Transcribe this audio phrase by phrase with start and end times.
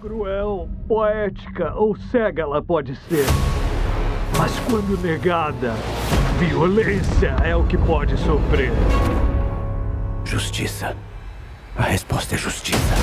[0.00, 3.26] Cruel, poética ou cega ela pode ser.
[4.38, 5.74] Mas quando negada,
[6.38, 8.72] violência é o que pode sofrer.
[10.24, 10.96] Justiça.
[11.76, 12.94] A resposta é justiça.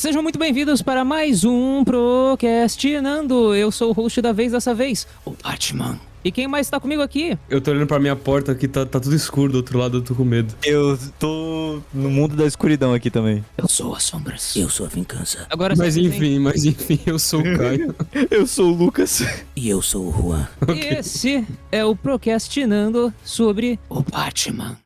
[0.00, 3.54] Sejam muito bem-vindos para mais um Procrastinando.
[3.54, 6.00] Eu sou o host da vez dessa vez, o Batman.
[6.24, 7.36] E quem mais tá comigo aqui?
[7.50, 10.02] Eu tô olhando pra minha porta aqui, tá, tá tudo escuro do outro lado, eu
[10.02, 10.54] tô com medo.
[10.64, 13.44] Eu tô no mundo da escuridão aqui também.
[13.58, 14.56] Eu sou as sombras.
[14.56, 15.46] Eu sou a vingança.
[15.50, 17.94] Agora Mas enfim, mas enfim, eu sou o Caio.
[18.30, 19.22] Eu sou o Lucas.
[19.54, 20.48] E eu sou o Juan.
[20.74, 24.78] Esse é o Procrastinando sobre O Batman.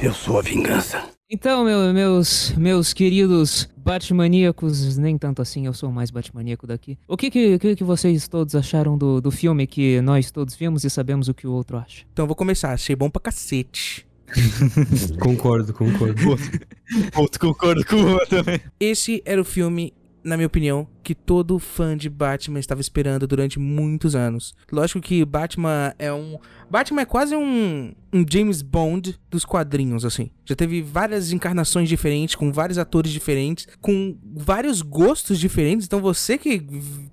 [0.00, 1.02] Eu sou a vingança.
[1.30, 6.98] Então, meu- meus, meus queridos Batmaníacos, nem tanto assim, eu sou o mais Batmaníaco daqui.
[7.06, 10.84] O que que, que, que vocês todos acharam do, do filme que nós todos vimos
[10.84, 12.04] e sabemos o que o outro acha?
[12.12, 12.72] Então eu vou começar.
[12.72, 14.06] Achei bom pra cacete.
[15.20, 16.14] concordo, concordo.
[17.16, 18.60] Outro concordo com o também.
[18.78, 23.58] Esse era o filme, na minha opinião, que todo fã de Batman estava esperando durante
[23.58, 24.54] muitos anos.
[24.70, 26.38] Lógico que Batman é um.
[26.70, 30.30] Batman é quase um, um James Bond dos quadrinhos, assim.
[30.44, 35.86] Já teve várias encarnações diferentes, com vários atores diferentes, com vários gostos diferentes.
[35.86, 36.66] Então você que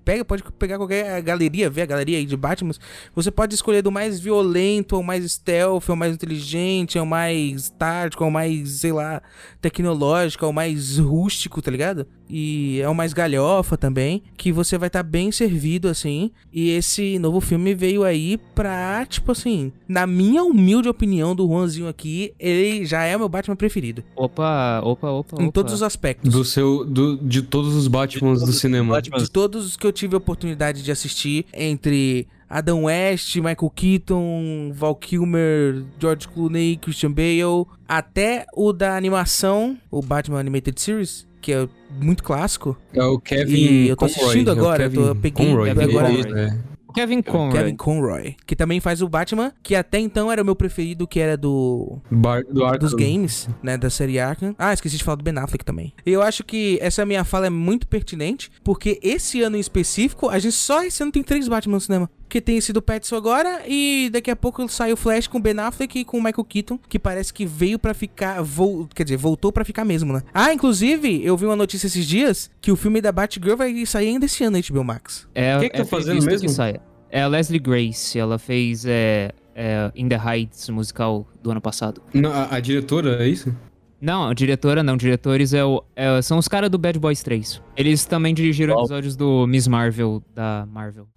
[0.04, 2.74] pega, pode pegar qualquer galeria, ver a galeria aí de Batman,
[3.14, 8.24] você pode escolher do mais violento, ao mais stealth, ao mais inteligente, ao mais tático,
[8.24, 9.22] ao mais, sei lá,
[9.62, 12.08] tecnológico, ao mais rústico, tá ligado?
[12.30, 16.32] E é o mais galhofa também, que você vai estar bem servido, assim.
[16.52, 21.88] E esse novo filme veio aí pra, tipo assim, na minha humilde opinião do Juanzinho
[21.88, 24.04] aqui, ele já é o meu Batman preferido.
[24.16, 25.52] Opa, opa, opa, Em opa.
[25.52, 26.32] todos os aspectos.
[26.32, 28.96] Do seu, do, de todos os Batmans do cinema.
[28.96, 29.18] Batman.
[29.18, 34.72] De todos os que eu tive a oportunidade de assistir, entre Adam West, Michael Keaton,
[34.74, 41.54] Val Kilmer, George Clooney, Christian Bale, até o da animação, o Batman Animated Series, que
[41.54, 41.68] é
[42.02, 42.76] muito clássico.
[42.92, 45.46] É o Kevin E eu tô Conroy, assistindo é agora, eu tô- Kevin eu peguei-
[45.48, 46.00] Conroy, peguei né?
[46.00, 46.40] agora.
[46.42, 46.76] É.
[46.96, 47.52] Kevin Conroy.
[47.52, 51.20] Kevin Conroy, que também faz o Batman, que até então era o meu preferido, que
[51.20, 52.80] era do Bar, do Arkham.
[52.80, 54.56] dos games, né, da série Arkham.
[54.58, 55.94] Ah, esqueci de falar do Ben Affleck também.
[56.06, 60.30] E eu acho que essa minha fala é muito pertinente, porque esse ano em específico,
[60.30, 62.10] a gente só esse ano tem três Batman no cinema.
[62.28, 65.42] Que tem esse do Pattinson agora, e daqui a pouco sai o Flash com o
[65.42, 69.04] Ben Affleck e com o Michael Keaton, que parece que veio pra ficar, vol- quer
[69.04, 70.22] dizer, voltou pra ficar mesmo, né?
[70.34, 74.08] Ah, inclusive, eu vi uma notícia esses dias, que o filme da Batgirl vai sair
[74.10, 75.28] ainda esse ano na HBO Max.
[75.36, 76.48] É, Quem que tá é fazendo previsto mesmo?
[76.48, 76.82] que saia.
[77.12, 82.02] É a Leslie Grace, ela fez é, é, In the Heights, musical do ano passado.
[82.14, 83.56] Não, a, a diretora, é isso?
[84.02, 87.62] Não, a diretora não, diretores é o, é- são os caras do Bad Boys 3.
[87.78, 88.82] Eles também dirigiram Uau.
[88.84, 91.08] episódios do Miss Marvel, da Marvel.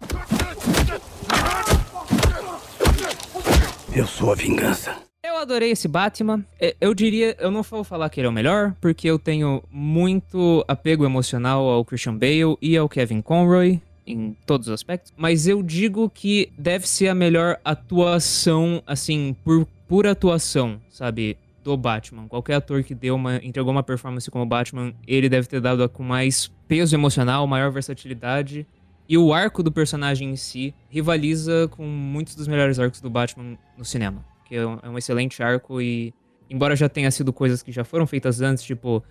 [3.98, 4.96] Eu sou a vingança.
[5.24, 6.44] Eu adorei esse Batman.
[6.60, 9.60] É, Eu diria, eu não vou falar que ele é o melhor, porque eu tenho
[9.72, 15.48] muito apego emocional ao Christian Bale e ao Kevin Conroy em todos os aspectos, mas
[15.48, 22.28] eu digo que deve ser a melhor atuação, assim, por pura atuação, sabe, do Batman.
[22.28, 26.04] Qualquer ator que deu uma, entregou uma performance como Batman, ele deve ter dado com
[26.04, 28.64] mais peso emocional, maior versatilidade.
[29.08, 33.56] E o arco do personagem em si rivaliza com muitos dos melhores arcos do Batman
[33.76, 34.22] no cinema.
[34.44, 36.12] Que é um, é um excelente arco e,
[36.50, 39.02] embora já tenha sido coisas que já foram feitas antes, tipo,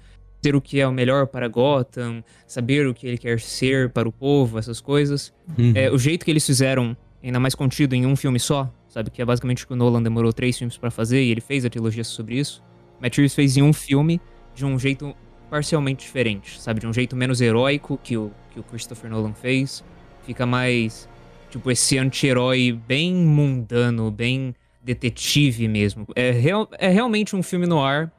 [0.41, 4.07] ser o que é o melhor para Gotham, saber o que ele quer ser para
[4.07, 5.33] o povo, essas coisas.
[5.57, 5.73] Uhum.
[5.73, 9.09] É, o jeito que eles fizeram, ainda mais contido em um filme só, sabe?
[9.09, 11.65] Que é basicamente o que o Nolan demorou três filmes pra fazer e ele fez
[11.65, 12.63] a trilogia sobre isso.
[13.01, 14.21] Matt Reeves fez em um filme
[14.53, 15.15] de um jeito
[15.49, 16.81] parcialmente diferente, sabe?
[16.81, 19.83] De um jeito menos heróico que o, que o Christopher Nolan fez.
[20.25, 21.07] Fica mais,
[21.49, 24.53] tipo, esse anti-herói bem mundano, bem
[24.83, 26.07] detetive mesmo.
[26.15, 28.11] É, real, é realmente um filme no ar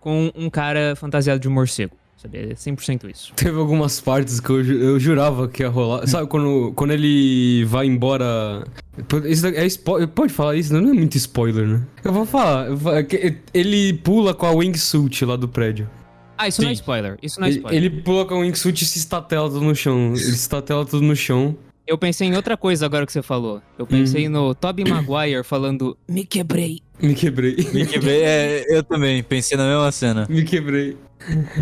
[0.00, 2.38] com um cara fantasiado de morcego, sabe?
[2.38, 3.32] É 100% isso.
[3.36, 6.06] Teve algumas partes que eu, eu jurava que ia rolar.
[6.06, 8.64] Sabe, quando, quando ele vai embora.
[9.24, 10.72] Isso é spo- Pode falar isso?
[10.72, 11.82] Não é muito spoiler, né?
[12.04, 12.66] Eu vou falar.
[12.70, 15.88] é Ele pula com a wingsuit lá do prédio.
[16.42, 16.80] Ah, isso não é Sim.
[16.80, 17.18] spoiler.
[17.22, 17.84] Isso não é Ele, spoiler.
[17.84, 20.08] ele pula com a wingsuit e se estatela tudo no chão.
[20.08, 21.56] Ele se estatela tudo no chão.
[21.86, 23.60] Eu pensei em outra coisa agora que você falou.
[23.78, 26.80] Eu pensei no Tobey Maguire falando Me quebrei.
[27.00, 27.56] Me quebrei.
[27.72, 30.26] Me quebrei, é, eu também, pensei na mesma cena.
[30.30, 30.96] Me quebrei.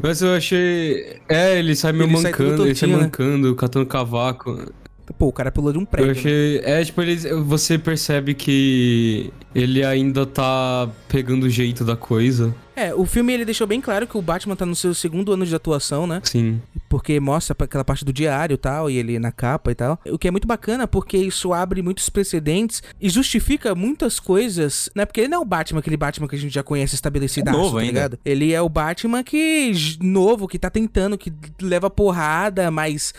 [0.02, 1.20] Mas eu achei.
[1.28, 2.96] É, ele sai meio Ele sai mancando, ele sai né?
[2.96, 4.72] mancando, catando cavaco.
[5.18, 6.12] Pô, o cara pulou de um Eu prédio.
[6.14, 6.18] né?
[6.20, 6.60] achei.
[6.64, 12.54] É, tipo, ele, você percebe que ele ainda tá pegando o jeito da coisa.
[12.80, 15.44] É, o filme ele deixou bem claro que o Batman tá no seu segundo ano
[15.44, 16.20] de atuação, né?
[16.24, 16.60] Sim.
[16.88, 19.98] Porque mostra aquela parte do diário e tal, e ele na capa e tal.
[20.06, 25.04] O que é muito bacana porque isso abre muitos precedentes e justifica muitas coisas, né?
[25.04, 27.52] Porque ele não é o Batman, aquele Batman que a gente já conhece estabelecido, É
[27.52, 27.92] novo tá ainda.
[27.92, 28.18] ligado?
[28.24, 33.12] Ele é o Batman que novo, que tá tentando, que leva porrada, mas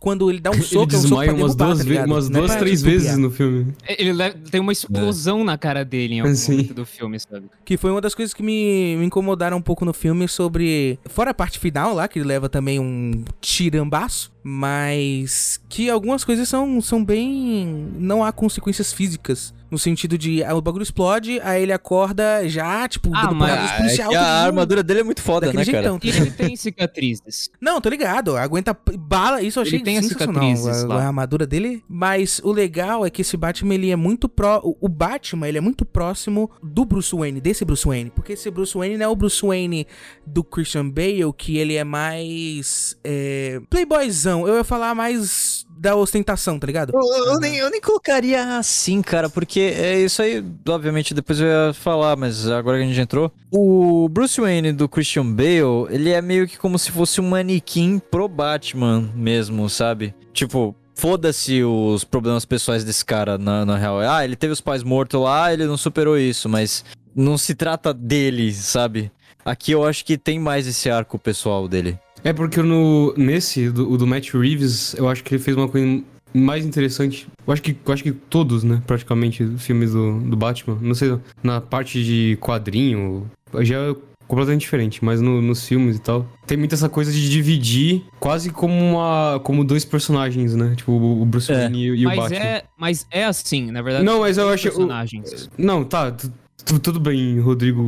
[0.00, 1.84] quando ele dá um Ele soco, é um soco pra desmaia umas derrubar, duas, tá
[1.84, 2.06] ligado?
[2.06, 3.74] umas é duas pra três vezes no filme.
[3.88, 6.52] Ele leva- tem uma explosão na cara dele em algum Sim.
[6.52, 7.46] momento do filme, sabe?
[7.64, 10.98] Que foi uma das coisas que me, me incomodaram um pouco no filme sobre.
[11.06, 14.30] Fora a parte final lá, que ele leva também um tirambaço.
[14.42, 17.88] Mas que algumas coisas são, são bem.
[17.98, 19.52] Não há consequências físicas.
[19.70, 23.50] No sentido de ah, o bagulho explode, aí ele acorda já, tipo, Ah, dando mas-
[23.50, 25.82] porrada nos é a armadura dele é muito foda, Daquele né, cara?
[25.90, 26.00] jeitão.
[26.02, 27.50] E ele tem cicatrizes.
[27.60, 28.36] Não, tô ligado.
[28.36, 29.42] Aguenta bala.
[29.42, 30.42] Isso eu Ele achei tem as sensacional.
[30.56, 31.82] cicatrizes A, a armadura dele.
[31.88, 34.60] Mas o legal é que esse Batman, ele é muito pró...
[34.62, 38.10] o- O Batman, ele é muito próximo do Bruce Wayne, desse Bruce Wayne.
[38.10, 39.86] Porque esse Bruce Wayne não é o Bruce Wayne
[40.26, 42.96] do Christian Bale, que ele é mais...
[43.04, 44.46] É, playboyzão.
[44.48, 46.92] Eu ia falar mais da ostentação, tá ligado?
[46.94, 51.40] Eu, eu- eu nem, eu nem colocaria assim, cara, porque é isso aí, obviamente, depois
[51.40, 53.32] eu ia falar, mas agora que a gente entrou.
[53.52, 57.98] O Bruce Wayne do Christian Bale, ele é meio que como se fosse um manequim
[57.98, 60.14] pro Batman mesmo, sabe?
[60.32, 60.74] Tipo.
[61.00, 64.00] Foda-se os problemas pessoais desse cara, na, na real.
[64.00, 66.84] Ah, ele teve os pais mortos lá, ele não superou isso, mas
[67.14, 69.08] não se trata dele, sabe?
[69.44, 71.96] Aqui eu acho que tem mais esse arco pessoal dele.
[72.24, 75.68] É porque no, nesse, do, o do Matt Reeves, eu acho que ele fez uma
[75.68, 76.02] coisa
[76.34, 77.26] mais interessante.
[77.46, 80.78] Eu acho que, eu acho que todos, né, praticamente, os filmes do, do Batman.
[80.80, 83.30] Não sei, na parte de quadrinho,
[83.60, 86.26] já é completamente diferente, mas no- nos filmes e tal.
[86.46, 89.40] Tem muito essa coisa de dividir quase como uma.
[89.42, 90.74] como dois personagens, né?
[90.76, 91.54] Tipo, o Bruce É.
[91.54, 92.36] Wayne e, e o mas, Batman.
[92.38, 94.04] é, mas é assim, na verdade.
[94.04, 95.48] Não, mas eu acho- o- personagens.
[95.56, 96.10] Não, tá.
[96.12, 96.30] tu-
[96.62, 97.82] tu- tudo bem, Rodrigo.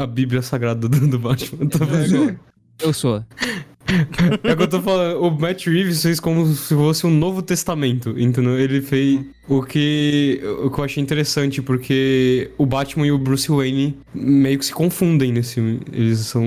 [0.00, 1.66] A Bíblia Sagrada do, do Batman.
[1.68, 1.84] Tá
[2.82, 3.22] Eu sou.
[4.44, 7.42] É o que eu tô falando, o Matt Reeves fez como se fosse um novo
[7.42, 8.58] testamento, entendeu?
[8.58, 13.50] Ele fez o que, o que eu achei interessante, porque o Batman e o Bruce
[13.50, 15.80] Wayne meio que se confundem nesse filme.
[15.92, 16.44] Eles são.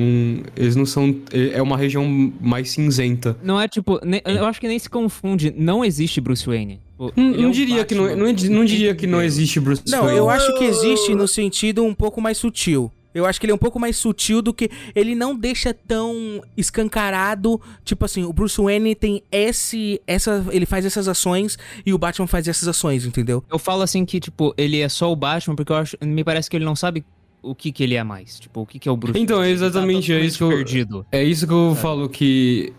[0.55, 1.15] Eles não são.
[1.31, 3.37] É uma região mais cinzenta.
[3.43, 3.99] Não é tipo.
[4.25, 5.53] eu acho que nem se confunde.
[5.55, 6.79] Não existe Bruce Wayne.
[6.97, 10.17] Não, é não diria que não, não, não diria que não existe Bruce Não, Wayne.
[10.17, 12.89] eu acho que existe no sentido um pouco mais sutil.
[13.15, 14.69] Eu acho que ele é um pouco mais sutil do que.
[14.93, 17.59] Ele não deixa tão escancarado.
[17.83, 20.01] Tipo assim, o Bruce Wayne tem esse.
[20.05, 23.43] Essa, ele faz essas ações e o Batman faz essas ações, entendeu?
[23.49, 25.97] Eu falo assim que, tipo, ele é só o Batman, porque eu acho.
[26.03, 27.05] Me parece que ele não sabe
[27.41, 28.39] o que, que ele é mais.
[28.39, 30.43] Tipo, o que, que é o Bruce Então, é Ele tá exatamente, é isso que
[30.43, 31.05] eu- perdido.
[31.11, 32.73] É isso que eu falo, que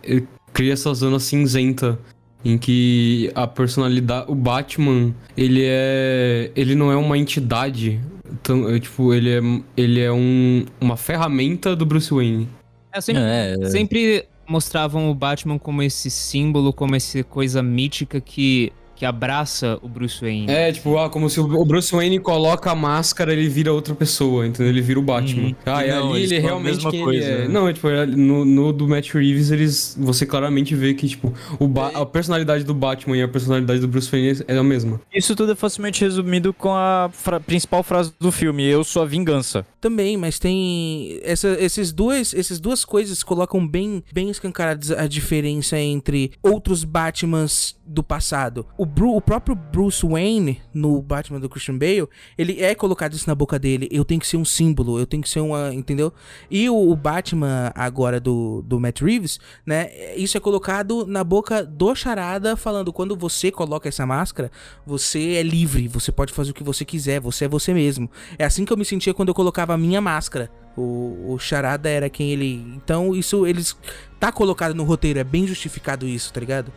[0.53, 1.99] cria essa zona cinzenta
[2.45, 4.31] em que a personalidade.
[4.31, 6.51] O Batman, ele é.
[6.55, 8.01] Ele não é uma entidade.
[8.33, 9.41] Então, tipo, ele é,
[9.77, 12.49] ele é um, uma ferramenta do Bruce Wayne.
[12.93, 13.67] É, sempre, É, é.
[13.71, 19.89] sempre mostravam o Batman como esse símbolo, como essa coisa mítica que, que abraça o
[19.89, 20.47] Bruce Wayne.
[20.51, 24.47] É, tipo, ah, como se o Bruce Wayne coloca a máscara, ele vira outra pessoa,
[24.47, 24.73] entendeu?
[24.73, 25.49] Ele vira o Batman.
[25.49, 25.55] Uhum.
[25.67, 27.39] Ah, e Não, ali ele realmente mesma quem coisa, ele é.
[27.47, 27.49] né?
[27.49, 31.33] Não, é, tipo, é, no, no do Matt Reeves, eles, você claramente vê que, tipo,
[31.61, 35.01] o Ba- a personalidade do Batman e a personalidade do Bruce Wayne é a mesma.
[35.15, 39.07] Isso tudo é facilmente resumido com a fra- principal frase do filme: Eu sou a
[39.07, 39.67] vingança.
[39.81, 41.21] Também, mas tem.
[41.23, 47.77] Essa, esses duas, essas duas coisas colocam bem, bem escancaradas a diferença entre outros Batmans
[47.87, 48.67] do passado.
[48.77, 53.29] O, Bru- o próprio Bruce Wayne, no Batman do Christian Bale, ele é colocado isso
[53.29, 53.89] na boca dele.
[53.91, 55.75] Eu tenho que ser um símbolo, eu tenho que ser uma.
[55.75, 56.13] Entendeu?
[56.51, 59.91] E o, o Batman agora do, do Matt Reeves, né?
[60.17, 64.51] Isso é colocado na boca do Charada, falando: quando você coloca essa máscara,
[64.87, 68.11] você é livre, você pode fazer o que você quiser, você é você mesmo.
[68.39, 70.51] É assim que eu me sentia quando eu colocava a minha máscara.
[70.77, 72.63] O, o Charada era quem ele.
[72.77, 73.77] Então, isso eles.
[74.21, 76.73] Tá colocado no roteiro, é bem justificado isso, tá ligado?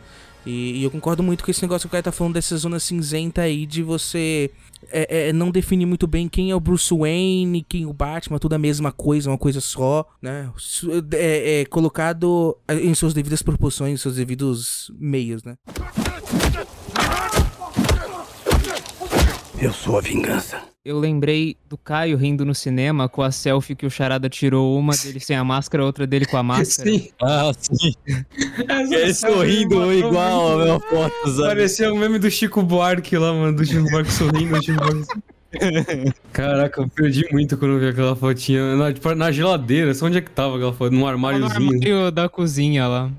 [0.46, 2.80] E, e eu concordo muito com esse negócio que o cara tá falando dessa zona
[2.80, 4.50] cinzenta aí de você
[4.90, 8.38] é, é, não definir muito bem quem é o Bruce Wayne, quem é o Batman,
[8.38, 10.50] tudo a mesma coisa, uma coisa só, né?
[11.12, 15.56] É, é colocado em suas devidas proporções, em seus devidos meios, né?
[19.60, 20.58] Eu sou a vingança.
[20.82, 24.94] Eu lembrei do Caio rindo no cinema com a selfie que o Charada tirou, uma
[24.96, 26.90] dele sem a máscara, outra dele com a máscara.
[26.90, 27.08] Sim.
[27.20, 27.92] Ah, sim.
[28.90, 31.48] Ele sorrindo igual a minha foto, sabe?
[31.48, 33.54] Parecia o meme do Chico Buarque lá, mano.
[33.54, 35.22] Do Chico Buarque sorrindo, do Chico Buarque.
[36.32, 38.76] Caraca, eu perdi muito quando eu vi aquela fotinha.
[38.76, 40.92] Na, tipo, na geladeira, só onde é que tava aquela foto?
[40.92, 41.50] Num No armáriozinho.
[41.74, 43.10] armário da cozinha lá.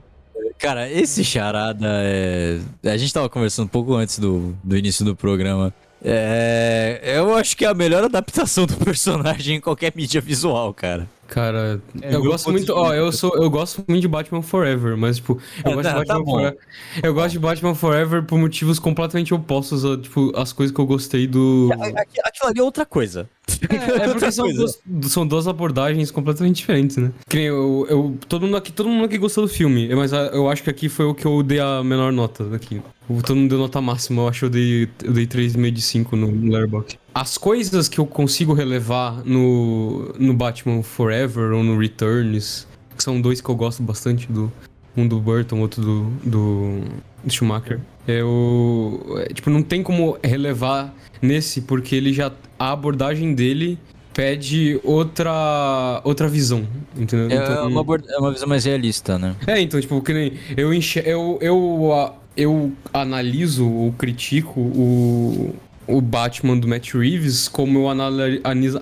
[0.58, 2.60] Cara, esse charada é.
[2.86, 5.72] A gente tava conversando um pouco antes do, do início do programa.
[6.04, 7.00] É.
[7.04, 11.08] Eu acho que é a melhor adaptação do personagem em qualquer mídia visual, cara.
[11.32, 14.98] Cara, É, eu gosto muito, de ó, eu sou, eu gosto muito de Batman Forever,
[14.98, 16.32] mas tipo, eu É, gosto tá- de tá Batman bom.
[16.34, 16.58] Forever.
[17.02, 20.86] Eu gosto de Batman Forever por motivos completamente opostos a, tipo, as coisas que eu
[20.86, 23.30] gostei do Aqui- Aquilo ali é outra coisa.
[23.62, 27.14] É, porque são duas, são duas abordagens completamente diferentes, né?
[27.30, 30.50] Que nem eu, eu- todo mundo aqui, todo mundo aqui gostou do filme, mas eu
[30.50, 32.82] acho que aqui foi o que eu dei a menor nota daqui.
[33.26, 36.16] Todo mundo deu nota máxima, eu acho que eu dei, eu dei 3,5 de 5
[36.16, 37.00] no, no Letterboxd.
[37.14, 42.66] As coisas que eu consigo relevar no, no Batman Forever ou no Returns,
[42.98, 44.52] que são dois que eu gosto bastante do
[44.96, 46.82] um do Burton, outro do, do,
[47.24, 47.80] do Schumacher.
[48.08, 53.78] Eu, é, tipo, não tem como relevar nesse porque ele já a abordagem dele
[54.14, 57.30] pede outra outra visão, entendeu?
[57.30, 59.36] É, Então- uma, é uma visão mais realista, né?
[59.48, 61.08] é, então, tipo, que nem eu enxer...
[61.08, 65.56] eu, eu, a- eu analiso ou critico o,
[65.88, 67.90] o Batman do Matt Reeves como eu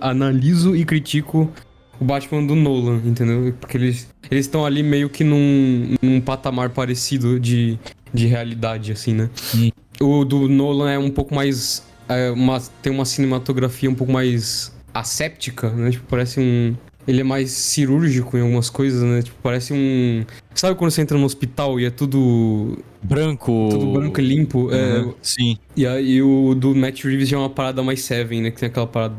[0.01, 1.51] analiso e critico
[1.99, 3.53] o Batman do Nolan, entendeu?
[3.59, 7.79] Porque eles eles estão ali meio que num, num patamar parecido de,
[8.13, 9.29] de realidade, assim, né?
[9.33, 9.71] Sim.
[9.99, 11.83] O do Nolan é um pouco mais.
[12.07, 15.91] é, uma, tem uma cinematografia um pouco mais asséptica, né?
[15.91, 16.75] Tipo, parece um.
[17.09, 19.23] Ele é mais cirúrgico em algumas coisas, né?
[19.23, 20.23] Tipo, parece um.
[20.53, 22.77] Sabe quando você entra no hospital e é tudo.
[23.01, 23.67] Branco.
[23.71, 24.69] Tudo branco e limpo?
[24.71, 25.57] É, Uhum, Sim.
[25.75, 28.51] e aí o do Matt Reeves já é uma parada mais Seven, né?
[28.51, 29.15] Que tem aquela parada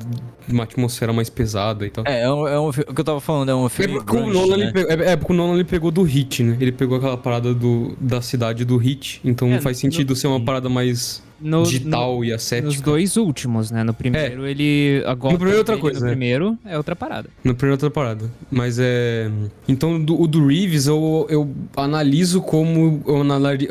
[0.46, 2.04] de uma atmosfera mais pesada e tal.
[2.06, 3.94] É, é, um, é um o que eu tava falando, é um É filme.
[3.94, 4.70] porque, o grunge, Nolan, né?
[4.72, 6.56] pegou, é, é porque o Nolan ele pegou do Hit, né?
[6.60, 9.20] Ele pegou aquela parada do, da cidade do Hit.
[9.24, 12.66] Então É, faz sentido ser uma parada mais No, digital e no- asséptica.
[12.66, 13.82] nos dois últimos, né?
[13.82, 15.02] No primeiro, ele.
[15.06, 16.10] Agora, No primeiro é outra dele, coisa, No né?
[16.12, 17.28] primeiro é outra parada.
[17.42, 18.30] Na primeira outra parada.
[18.50, 19.30] Mas é.
[19.66, 23.20] Então do- o do Reeves eu, eu analiso como eu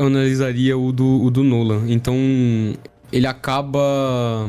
[0.05, 1.83] analisaria o do, o do Nolan.
[1.88, 2.15] Então
[3.11, 4.47] ele acaba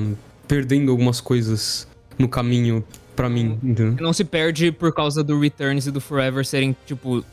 [0.49, 1.87] perdendo algumas coisas
[2.19, 2.85] no caminho
[3.17, 3.97] pra mim, entendeu?
[4.01, 7.25] Não se perde por causa do Returns e do Forever serem, tipo,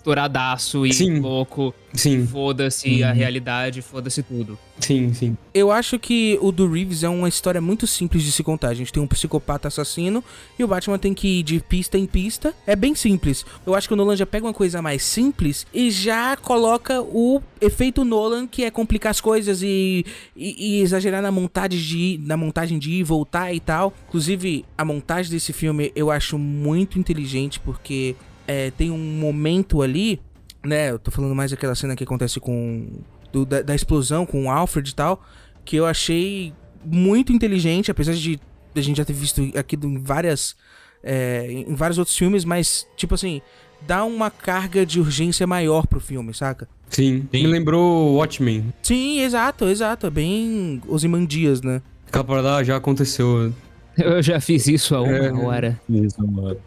[0.00, 1.20] estouradaço e Sim.
[1.20, 1.74] louco.
[1.92, 4.56] Sim, Foda-se a realidade, foda-se tudo.
[4.78, 5.36] sim, sim.
[5.52, 8.68] Eu acho que o do Reeves é uma história muito simples de se contar.
[8.68, 10.22] A gente tem um psicopata assassino
[10.56, 12.54] e o Batman tem que ir de pista em pista.
[12.64, 13.44] É bem simples.
[13.66, 17.42] Eu acho que o Nolan já pega uma coisa mais simples e já coloca o
[17.60, 22.18] efeito Nolan, que é complicar as coisas e, e- e exagerar na montagem, de ir,
[22.20, 23.92] na montagem de ir e voltar e tal.
[24.08, 28.14] Inclusive, a montagem desse filme eu acho muito inteligente porque
[28.50, 30.20] é, tem um momento ali,
[30.64, 30.90] né?
[30.90, 32.86] Eu tô falando mais daquela cena que acontece com
[33.32, 35.22] do- da, da explosão com o Alfred e tal,
[35.64, 36.52] que eu achei
[36.84, 38.40] muito inteligente, apesar de
[38.74, 40.56] a gente já ter visto aquilo em várias.
[41.02, 43.40] é, em vários outros filmes, mas, tipo assim,
[43.86, 46.68] dá uma carga de urgência maior pro filme, saca?
[46.90, 47.26] Sim.
[47.32, 48.72] Me lembrou Watchmen.
[48.82, 50.06] Sim, exato, exato.
[50.08, 51.80] É bem Osimandias, né?
[52.08, 53.50] Aquela parada ah, já aconteceu.
[53.98, 55.32] Eu já fiz isso há uma É.
[55.32, 55.80] hora.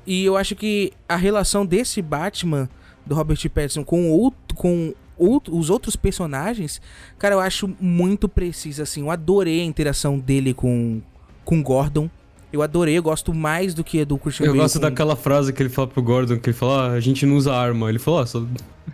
[0.06, 2.70] E eu acho que a relação desse Batman,
[3.06, 6.82] do Robert Pattinson, com, outro, com outro- os outros personagens,
[7.18, 9.02] cara, eu acho muito precisa, assim.
[9.02, 11.02] Eu adorei a interação dele com,
[11.46, 12.10] com Gordon.
[12.54, 15.52] Eu adorei, eu gosto mais do que do Christian Eu Bale gosto com- daquela frase
[15.52, 17.90] que ele fala pro Gordon, que ele fala, ah, a gente não usa arma.
[17.90, 18.46] Ele falou, ah, só...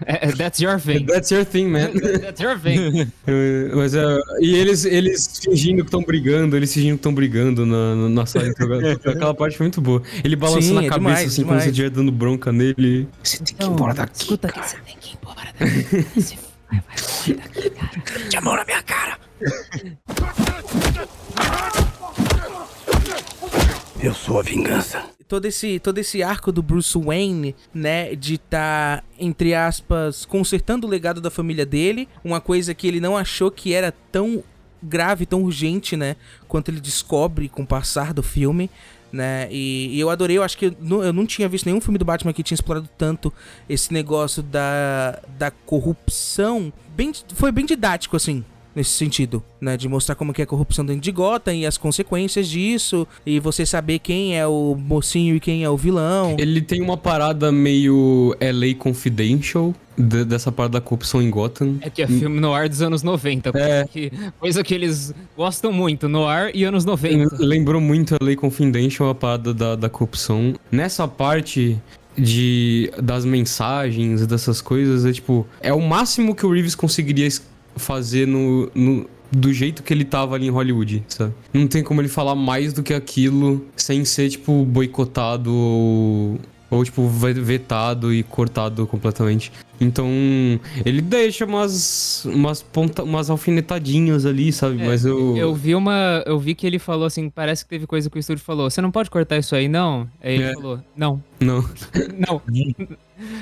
[0.05, 1.05] É, that's your thing.
[1.05, 1.89] That's your thing, man.
[2.23, 3.11] That's your thing.
[3.27, 4.05] É, Mas é.
[4.39, 8.45] E eles, eles fingindo que estão brigando, eles fingindo que estão brigando na, na, sala
[8.45, 8.53] de.
[9.09, 10.01] Aquela parte foi muito boa.
[10.23, 11.63] Ele balançando Sim, a é cabeça demais, assim, como demais.
[11.63, 13.09] se estivesse dando bronca nele.
[13.21, 14.21] Você tem que ir embora daqui.
[14.21, 16.21] Escuta aqui, você tem que ir embora daqui.
[16.21, 16.37] Você
[16.71, 16.95] vai, vai
[17.27, 18.29] embora daqui, cara.
[18.29, 19.19] De amor na minha cara.
[24.01, 25.03] Eu sou a vingança.
[25.27, 30.89] todo esse, todo esse arco do Bruce Wayne, né, de tá, entre aspas, consertando o
[30.89, 34.41] legado da família dele, uma coisa que ele não achou que era tão
[34.81, 36.15] grave, tão urgente, né,
[36.47, 38.69] quanto ele descobre com o passar do filme,
[39.11, 41.81] né, e, e eu adorei, eu acho que eu não, eu não tinha visto nenhum
[41.81, 43.33] filme do Batman que tinha explorado tanto
[43.67, 48.45] esse negócio da, da corrupção, bem, foi bem didático, assim,
[48.75, 49.75] nesse sentido, né?
[49.75, 53.39] De mostrar como que é a corrupção dentro de Gotham e as consequências disso, e
[53.39, 56.35] você saber quem é o mocinho e quem é o vilão.
[56.37, 61.75] Ele tem uma parada meio LA Confidential, de- dessa parada da corrupção em Gotham.
[61.81, 63.51] É que é filme no ar dos anos 90.
[63.51, 63.85] Coisa, É.
[63.85, 67.35] que, coisa que eles gostam muito, no ar e anos 90.
[67.39, 70.53] Lembrou muito a Lei Confidential, a parada da, da corrupção.
[70.71, 71.77] Nessa parte
[72.17, 77.27] de das mensagens, dessas coisas, é tipo, é o máximo que o Reeves conseguiria
[77.75, 81.33] fazer no, no- do jeito que ele tava ali em Hollywood, sabe?
[81.53, 86.39] Não tem como ele falar mais do que aquilo sem ser, tipo, boicotado ou,
[86.71, 89.51] ou tipo, ve- vetado e cortado completamente.
[89.81, 90.07] Então,
[90.83, 94.81] ele deixa umas, umas, ponta, umas alfinetadinhas ali, sabe?
[94.81, 95.37] É, Mas eu.
[95.37, 96.21] Eu vi uma.
[96.25, 98.69] Eu vi que ele falou assim, parece que teve coisa que o estúdio falou.
[98.69, 100.09] Você não pode cortar isso aí, não?
[100.21, 100.53] Aí ele É.
[100.53, 101.63] falou, não, Não.
[102.27, 102.41] não.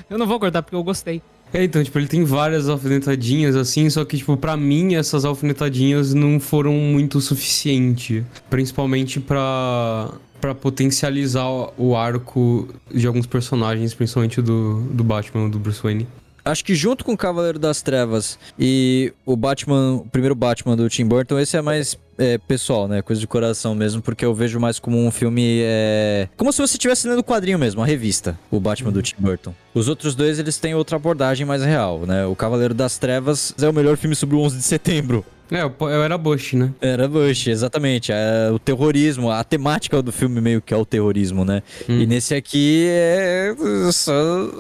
[0.10, 1.22] eu não vou cortar porque eu gostei.
[1.54, 6.14] É, então, tipo, ele tem várias alfinetadinhas assim, só que, tipo, pra mim, essas alfinetadinhas
[6.14, 8.26] não foram muito o suficiente.
[8.50, 10.12] Principalmente pra.
[10.40, 11.48] Pra potencializar
[11.80, 16.08] o arco de alguns personagens, principalmente do, do Batman, do Bruce Wayne.
[16.48, 21.06] Acho que junto com Cavaleiro das Trevas e o Batman, o primeiro Batman do Tim
[21.06, 23.02] Burton, esse é mais é, pessoal, né?
[23.02, 25.60] Coisa de coração mesmo, porque eu vejo mais como um filme.
[25.62, 26.28] É...
[26.36, 29.54] Como se você estivesse lendo o quadrinho mesmo, a revista, o Batman do Tim Burton.
[29.74, 32.26] Os outros dois, eles têm outra abordagem mais real, né?
[32.26, 35.26] O Cavaleiro das Trevas é o melhor filme sobre o 11 de setembro.
[35.52, 36.72] É, eu, era Bush, né?
[36.82, 38.12] Era Bush, exatamente.
[38.12, 41.64] É o terrorismo, a temática do filme meio que é o terrorismo, né?
[41.88, 43.56] E nesse aqui é
[43.88, 44.14] essa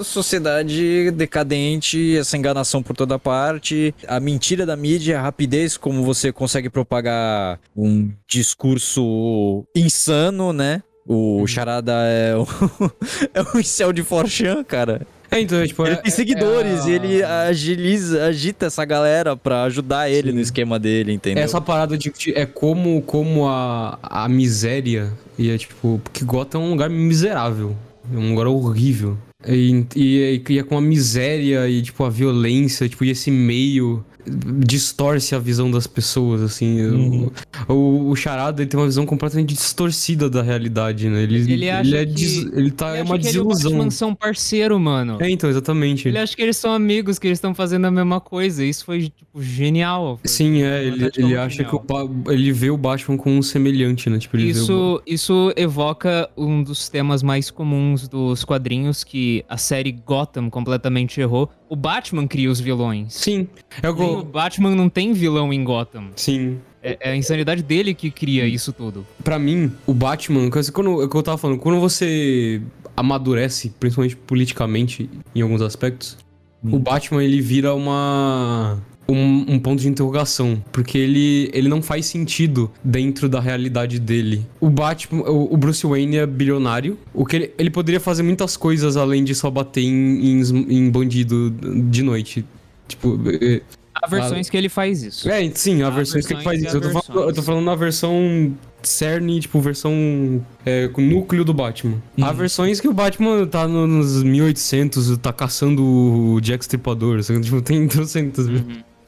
[0.03, 6.31] sociedade decadente, essa enganação por toda parte, a mentira da mídia, a rapidez como você
[6.31, 10.81] consegue propagar um discurso insano, né?
[11.05, 12.45] O Charada é o,
[13.33, 15.07] é incel de Forchan, cara.
[15.29, 19.35] É, então, tipo, Ele é- tem seguidores é e a- ele agiliza, agita essa galera
[19.35, 21.43] pra ajudar ele no esquema dele, entendeu?
[21.43, 26.61] Essa parada de de- é como, como a, a miséria e é tipo, porque Gotham
[26.61, 27.75] é um lugar miserável,
[28.13, 29.17] é um lugar horrível.
[29.47, 34.03] E, e, e é com a miséria e tipo a violência, tipo, e esse meio
[34.29, 36.81] distorce a visão das pessoas, assim.
[36.81, 37.31] Uhum.
[37.67, 41.23] O, o, o Charada ele tem uma visão completamente distorcida da realidade, né?
[41.23, 43.43] Ele, Ele acha é que- des- ele tá Ele é uma que ele e o
[43.47, 43.71] desilusão.
[43.71, 45.17] Batman são parceiro, mano.
[45.21, 46.07] É, então, exatamente.
[46.07, 48.63] Ele acha que eles são amigos, que eles estão fazendo a mesma coisa.
[48.63, 50.17] Isso foi, tipo, genial.
[50.21, 51.85] Foi- Sim, é, ele, ele acha que genial.
[51.89, 54.17] o, Ba- ele vê o Batman como um semelhante, né?
[54.19, 59.57] Tipo, ele o- Isso, isso evoca um dos temas mais comuns dos quadrinhos que a
[59.57, 61.49] série Gotham completamente errou.
[61.69, 63.13] O Batman cria os vilões.
[63.13, 63.47] Sim.
[63.81, 66.09] É o que o Batman não tem vilão em Gotham.
[66.15, 66.59] Sim.
[66.81, 69.05] É, é a insanidade dele que cria isso tudo.
[69.23, 72.61] Pra mim, o Batman, quando, é o que eu tava falando, quando você
[72.95, 76.17] amadurece, principalmente politicamente, em alguns aspectos,
[76.63, 78.79] o Batman ele vira uma.
[79.09, 84.45] Um, um ponto de interrogação, porque ele, ele não faz sentido dentro da realidade dele.
[84.59, 88.57] O Batman, o, o Bruce Wayne é bilionário, o que ele, ele poderia fazer muitas
[88.57, 91.49] coisas além de só bater em, em, em bandido
[91.89, 92.43] de noite.
[92.85, 93.61] Tipo, é,
[94.01, 95.29] Há versões que ele faz isso.
[95.29, 96.77] é, sim, a Há versão que ele faz versões isso.
[96.77, 97.45] Eu tô, há falando, eu tô versões.
[97.45, 102.01] falando na versão cerne, tipo, versão é, com núcleo do Batman.
[102.21, 107.41] Há versões que o Batman tá no- nos 1800, tá caçando o Jack Stripador, sabe?
[107.41, 108.47] tipo, tem trocentas.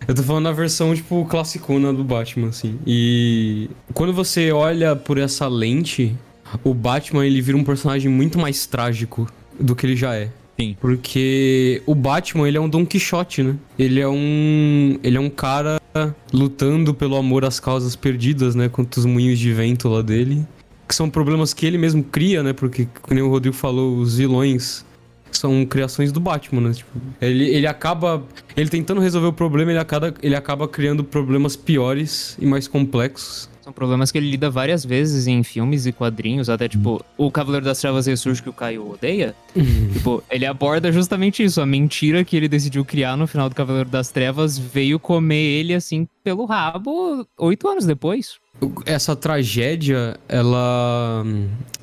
[0.07, 2.79] Eu tô falando na versão, tipo, classicona do Batman, assim.
[2.85, 6.15] E quando você olha por essa lente,
[6.63, 10.29] o Batman, ele vira um personagem muito mais trágico do que ele já é.
[10.59, 10.75] Sim.
[10.79, 13.55] Porque o Batman, ele é um Don Quixote, né?
[13.77, 14.99] Ele é um.
[15.01, 15.79] Ele é um cara
[16.33, 18.67] lutando pelo amor às causas perdidas, né?
[18.67, 20.45] Contra os moinhos de vento lá dele.
[20.87, 22.51] Que são problemas que ele mesmo cria, né?
[22.51, 24.85] Porque, como o Rodrigo falou, os vilões
[25.31, 26.73] são criações do Batman, né?
[26.73, 28.21] Tipo, ele, ele acaba.
[28.57, 33.49] Ele tentando resolver o problema, ele acaba, ele acaba criando problemas piores e mais complexos.
[33.69, 37.63] São problemas que ele lida várias vezes em filmes e quadrinhos, até tipo, o Cavaleiro
[37.63, 39.35] das Trevas Ressurge que o Caio odeia.
[39.93, 43.87] tipo, ele aborda justamente isso, a mentira que ele decidiu criar no final do Cavaleiro
[43.87, 48.39] das Trevas veio comer ele assim pelo rabo oito anos depois.
[48.87, 51.23] essa tragédia, ela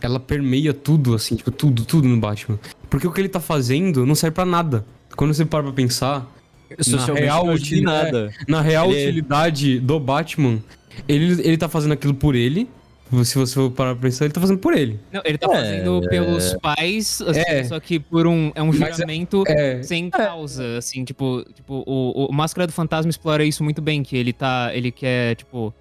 [0.03, 2.59] ela permeia tudo, assim, tipo, tudo, tudo no Batman.
[2.91, 4.85] Porque o que ele tá fazendo não serve pra nada.
[5.17, 6.27] Quando você para pra pensar,
[6.81, 8.33] Socialmente real, utilidade- nada.
[8.49, 10.59] na real Ele é- utilidade do Batman,
[11.09, 12.69] ele, ele tá fazendo aquilo por ele.
[13.23, 14.99] Se você for parar pra pensar, ele tá fazendo por ele.
[15.13, 17.63] Não, ele tá É, fazendo pelos pais, assim, É.
[17.63, 22.27] só que por um é um é- juramento É, sem causa, assim, tipo, tipo o,
[22.29, 25.73] o Máscara do Fantasma explora isso muito bem, que ele tá, ele quer, tipo,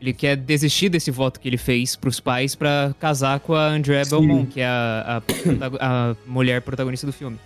[0.00, 4.04] ele quer desistir desse voto que ele fez pros pais pra casar com a Andrea
[4.04, 4.10] Sim.
[4.10, 5.22] Belmont, que é a,
[5.70, 7.38] a, a mulher protagonista do filme.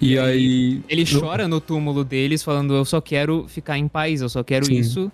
[0.00, 0.80] e aí.
[0.88, 4.66] Ele chora no túmulo deles falando, eu só quero ficar em paz, eu só quero
[4.66, 4.76] Sim.
[4.76, 5.10] isso.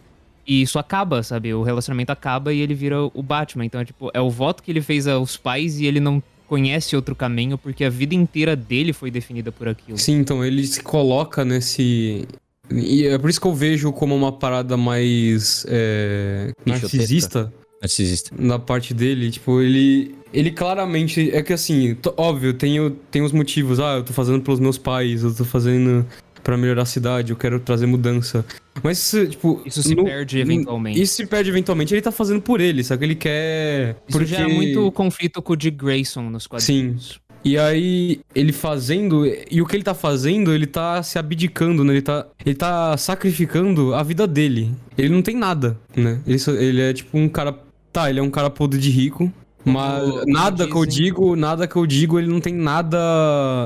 [0.47, 1.53] E isso acaba, sabe?
[1.55, 3.65] O relacionamento acaba e ele vira o Batman.
[3.65, 6.97] Então, é, tipo, é o voto que ele fez aos pais e ele não conhece
[6.97, 9.97] outro caminho porque a vida inteira dele foi definida por aquilo.
[9.97, 12.27] Sim, então ele se coloca nesse.
[12.73, 15.65] E é por isso que eu vejo como uma parada mais.
[15.69, 17.53] É, narcisista.
[17.81, 18.35] Narcisista.
[18.39, 20.15] na parte dele, tipo, ele.
[20.33, 21.31] Ele claramente.
[21.33, 23.81] É que assim, óbvio, tem, o- tem os motivos.
[23.81, 26.07] Ah, eu tô fazendo pelos meus pais, eu tô fazendo
[26.45, 28.45] pra melhorar a cidade, eu quero trazer mudança.
[28.83, 29.61] Mas, isso, tipo.
[29.67, 31.01] Isso se no- perde eventualmente.
[31.01, 31.93] Isso se perde eventualmente.
[31.93, 33.05] Ele tá fazendo por ele, sabe?
[33.07, 33.97] Ele quer.
[34.09, 34.27] Isso porque...
[34.27, 37.21] gera muito conflito com o Dick Grayson nos quadrinhos.
[37.45, 39.25] E aí, ele fazendo.
[39.51, 41.95] E o que ele tá fazendo, ele tá se abdicando, né?
[41.95, 44.71] Ele tá, ele tá sacrificando a vida dele.
[44.97, 46.21] Ele não tem nada, né?
[46.27, 47.59] Ele, só- ele é tipo um cara.
[47.93, 49.33] Tá, ele é um cara podre de rico.
[49.65, 52.99] Mas Como- como nada que eu digo, nada que eu digo, ele não tem nada.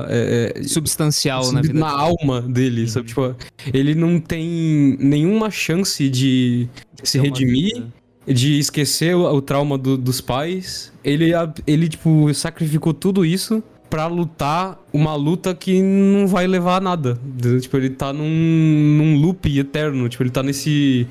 [0.09, 3.07] é, é, Substancial na vida na alma dele, sabe?
[3.07, 3.33] Tipo,
[3.73, 6.67] ele não tem nenhuma chance de
[7.03, 7.87] se ter uma redimir, vida.
[8.27, 10.91] de esquecer o, o trauma do- dos pais.
[11.03, 11.31] Ele,
[11.65, 17.17] ele, tipo, sacrificou tudo isso pra lutar uma luta que não vai levar a nada.
[17.61, 20.09] Tipo, ele tá num, num loop eterno.
[20.09, 21.07] Tipo, ele tá nesse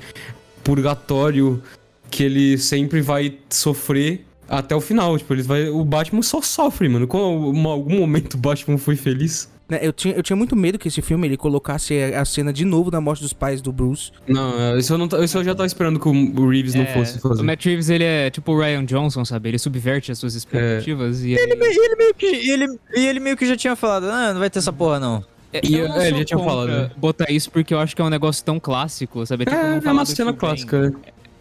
[0.63, 1.61] purgatório
[2.11, 5.17] que ele sempre vai sofrer até o final.
[5.17, 7.05] Tipo, ele vai, o Batman só sofre, mano.
[7.11, 9.53] Em algum momento o Batman foi feliz.
[9.67, 12.63] Né, Eu tinha, eu tinha muito medo que esse filme ele colocasse a cena de
[12.63, 14.11] novo da morte dos pais do Bruce.
[14.27, 16.93] Não, isso eu, não, ta- isso eu já tava esperando que o Reeves não É,
[16.93, 17.41] fosse fazer.
[17.41, 19.49] O Matt Reeves, ele é tipo o Ryan Johnson, sabe?
[19.49, 21.33] Ele subverte as suas expectativas e aí...
[21.33, 24.51] E ele meio que, ele, e ele meio que já tinha falado, ah, não vai
[24.51, 25.25] ter essa porra não.
[25.51, 26.91] É, E, eu não é, ele já tinha falado, né?
[26.95, 29.45] botar isso porque eu acho que é um negócio tão clássico, sabe?
[29.45, 30.79] Tipo, não É, é uma cena clássica.
[30.91, 30.95] vem.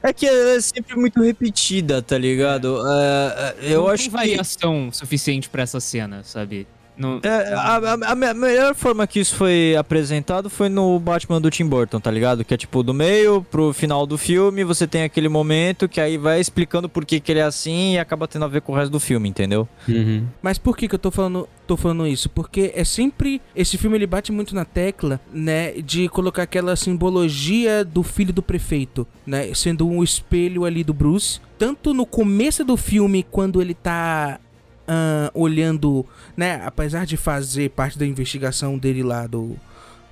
[0.07, 2.79] É que é sempre muito repetida, tá ligado?
[2.87, 6.67] É, é, eu não acho tem que variação suficiente pra essa cena, sabe?
[6.97, 7.21] Não...
[7.23, 11.67] é, a, a- a melhor forma que isso foi apresentado foi no Batman do Tim
[11.67, 12.45] Burton, tá ligado?
[12.45, 16.17] Que é tipo do meio pro final do filme, você tem aquele momento que aí
[16.17, 18.77] vai explicando por que, que ele é assim e acaba tendo a ver com o
[18.77, 19.69] resto do filme, entendeu?
[19.89, 20.27] Uhum.
[20.43, 22.29] Mas por que, que eu tô falando, tô falando isso?
[22.29, 23.41] Porque é sempre.
[23.57, 25.73] Esse filme ele bate muito na tecla, né?
[25.73, 29.53] De colocar aquela simbologia do filho do prefeito, né?
[29.55, 31.41] Sendo um espelho ali do Bruce.
[31.59, 34.39] Tanto no começo do filme, quando ele tá.
[34.87, 36.05] Ah, olhando,
[36.37, 36.61] né?
[36.65, 39.57] Apesar de fazer parte da investigação dele lá do,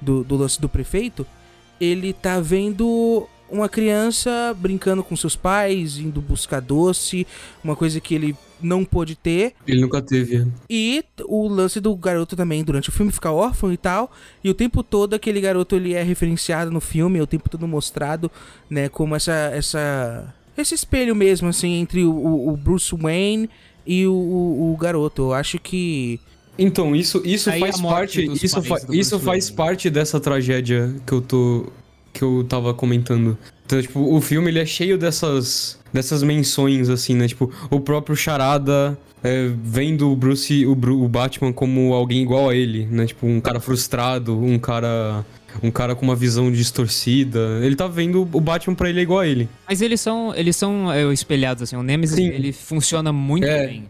[0.00, 1.26] do, do lance do prefeito,
[1.80, 7.26] ele tá vendo uma criança brincando com seus pais, indo buscar doce,
[7.62, 9.52] uma coisa que ele não pôde ter.
[9.66, 10.46] Ele nunca teve.
[10.70, 14.11] E o lance do garoto também, durante o filme, ficar órfão e tal.
[14.42, 17.66] E o tempo todo aquele garoto ele é referenciado no filme, é o tempo todo
[17.68, 18.30] mostrado,
[18.70, 19.32] né, como essa.
[19.52, 23.48] essa esse espelho mesmo, assim, entre o- o Bruce Wayne
[23.87, 25.23] e o, o- o garoto.
[25.23, 26.21] Eu acho que.
[26.59, 28.25] Então, isso, isso Aí faz parte.
[28.42, 31.66] Isso, fa isso faz parte dessa tragédia que eu tô.
[32.12, 33.37] que eu tava comentando.
[33.64, 35.79] Então, tipo, o filme ele é cheio dessas.
[35.92, 37.27] dessas menções, assim, né?
[37.27, 38.99] Tipo, o próprio Charada.
[39.25, 43.07] é, vendo o Bruce, o, o Batman como alguém igual a ele, né?
[43.07, 45.25] Tipo, um cara frustrado, um cara.
[45.62, 47.61] Um cara com uma visão distorcida.
[47.62, 49.49] Ele tá vendo o Batman pra ele é igual a ele.
[49.69, 51.77] Mas eles são, eles são é, espelhados, assim.
[51.77, 52.27] O Nemesis, Sim.
[52.27, 53.67] ele funciona muito É.
[53.67, 53.85] bem.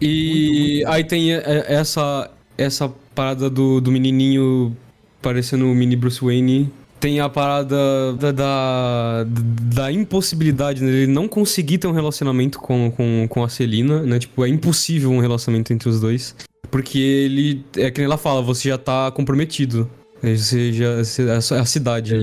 [0.00, 4.76] E aí tem é, é, essa, essa parada do, do menininho
[5.20, 6.70] parecendo o mini Bruce Wayne.
[7.00, 13.26] Tem a parada da, da, da impossibilidade dele não conseguir ter um relacionamento com, com,
[13.28, 14.18] com a Celina, né?
[14.18, 16.34] Tipo, é impossível um relacionamento entre os dois.
[16.72, 19.88] Porque ele, é que nem ela fala, você já tá comprometido.
[20.22, 22.14] É a é cidade.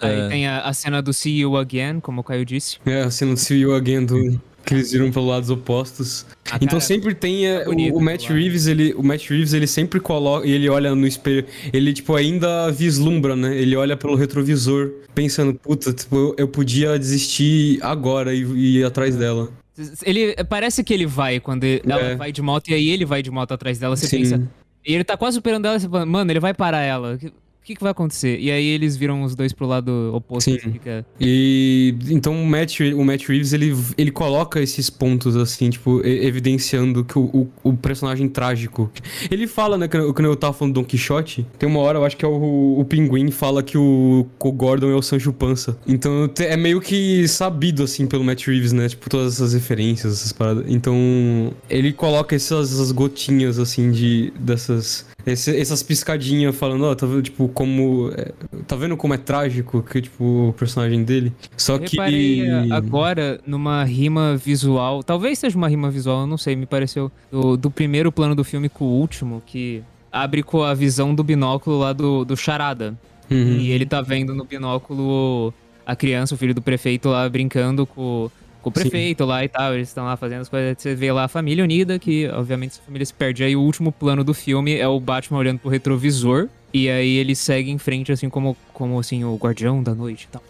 [0.00, 0.28] Aí É.
[0.28, 2.78] tem a, a cena do See You Again, como o Caio disse.
[2.84, 6.26] É, a cena do See You Again, do, que eles viram pelos lados opostos.
[6.50, 8.28] Ah, Então cara, sempre tem é, tá bonito o, o Matt.
[8.28, 12.14] Reeves, ele, o Matt Reeves, ele sempre coloca e ele olha no espelho, ele tipo
[12.16, 13.56] ainda vislumbra, né?
[13.56, 18.84] Ele olha pelo retrovisor, pensando, puta, tipo, eu, eu podia desistir agora e, e ir
[18.84, 19.48] atrás dela.
[20.04, 22.14] Ele, parece que ele vai quando ele- ela É.
[22.16, 23.96] vai de moto e aí ele vai de moto atrás dela.
[23.96, 24.18] Você Sim.
[24.18, 24.42] pensa.
[24.86, 27.18] E ele tá quase superando ela e você fala, mano, ele vai parar ela.
[27.64, 28.38] O que, que, vai acontecer?
[28.40, 30.50] E aí eles viram os dois pro lado oposto.
[30.50, 30.56] Sim.
[30.58, 35.70] assim, fica- E então o Matt, o Matt Reeves, ele, ele coloca esses pontos assim,
[35.70, 38.90] tipo, evidenciando que o, o, o personagem trágico.
[39.30, 42.04] Ele fala, né, quando quando eu tava falando do Don Quixote, tem uma hora, eu
[42.04, 45.78] acho que é o, o Pinguim fala que o, o Gordon é o Sancho Panza.
[45.86, 50.32] Então é meio que sabido, assim, pelo Matt Reeves, né, tipo, todas essas referências, essas
[50.32, 50.66] paradas.
[50.68, 50.94] Então
[51.70, 55.06] ele coloca essas, essas gotinhas, assim, de dessas...
[55.26, 58.10] esse- essas piscadinhas falando, ó, tá vendo, tipo, como...
[58.16, 58.32] é,
[58.66, 61.32] tá vendo como é trágico que, tipo, o personagem dele?
[61.56, 61.96] Só que...
[61.96, 65.02] reparei agora numa rima visual.
[65.02, 66.56] Talvez seja uma rima visual, eu não sei.
[66.56, 70.74] Me pareceu do, do primeiro plano do filme com o último, que abre com a
[70.74, 72.94] visão do binóculo lá do, do Charada.
[73.30, 73.56] Uhum.
[73.58, 75.52] E ele tá vendo no binóculo
[75.86, 78.30] a criança, o filho do prefeito lá brincando com,
[78.62, 78.80] com o Sim.
[78.80, 79.74] prefeito lá e tal.
[79.74, 80.76] Eles estão lá fazendo as coisas.
[80.78, 83.44] Você vê lá a família unida, que obviamente essa família se perde.
[83.44, 86.48] Aí o último plano do filme é o Batman olhando pro retrovisor.
[86.74, 90.28] E aí ele segue em frente, assim, como, como assim, o guardião da noite e
[90.28, 90.42] tal.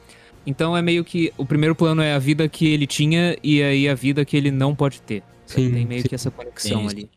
[0.46, 1.30] Então é meio que.
[1.36, 4.50] O primeiro plano é a vida que ele tinha e aí a vida que ele
[4.50, 5.22] não pode ter.
[5.46, 6.08] Sim, Tem meio sim.
[6.08, 7.10] que essa conexão ali.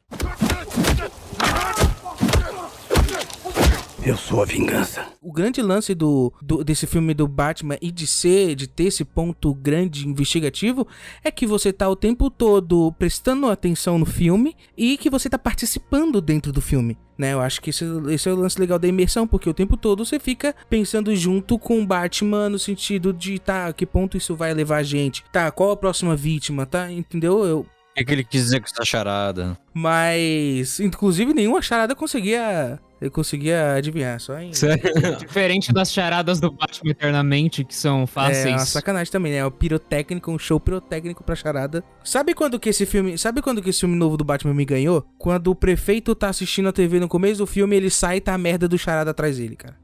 [4.05, 5.05] Eu sou a vingança.
[5.21, 9.03] O grande lance do, do- desse filme do Batman e de ser, de ter esse
[9.03, 10.87] ponto grande investigativo,
[11.23, 15.37] é que você tá o tempo todo prestando atenção no filme e que você tá
[15.37, 16.97] participando dentro do filme.
[17.17, 19.75] Né, eu acho que esse, esse é o lance legal da imersão, porque o tempo
[19.75, 24.35] todo você fica pensando junto com o Batman no sentido de, tá, que ponto isso
[24.35, 25.23] vai levar a gente?
[25.31, 26.91] Tá, qual a próxima vítima, tá?
[26.91, 27.43] Entendeu?
[27.43, 27.65] Eu,
[27.97, 29.57] que, que ele quis dizer com essa charada?
[29.73, 34.49] mas, inclusive, nenhuma charada conseguia, eu conseguia adivinhar, só em...
[35.19, 38.69] Diferente das charadas do Batman Eternamente, que são É uma fáceis.
[38.69, 39.45] sacanagem também, né?
[39.45, 41.83] O pirotécnico, um show pirotécnico pra charada.
[42.03, 43.17] Sabe quando que esse filme.
[43.17, 45.05] Sabe quando que esse filme novo do Batman me ganhou?
[45.17, 48.33] Quando o prefeito tá assistindo a TV no começo do filme, ele sai e tá
[48.33, 49.75] a merda do charada atrás dele, cara.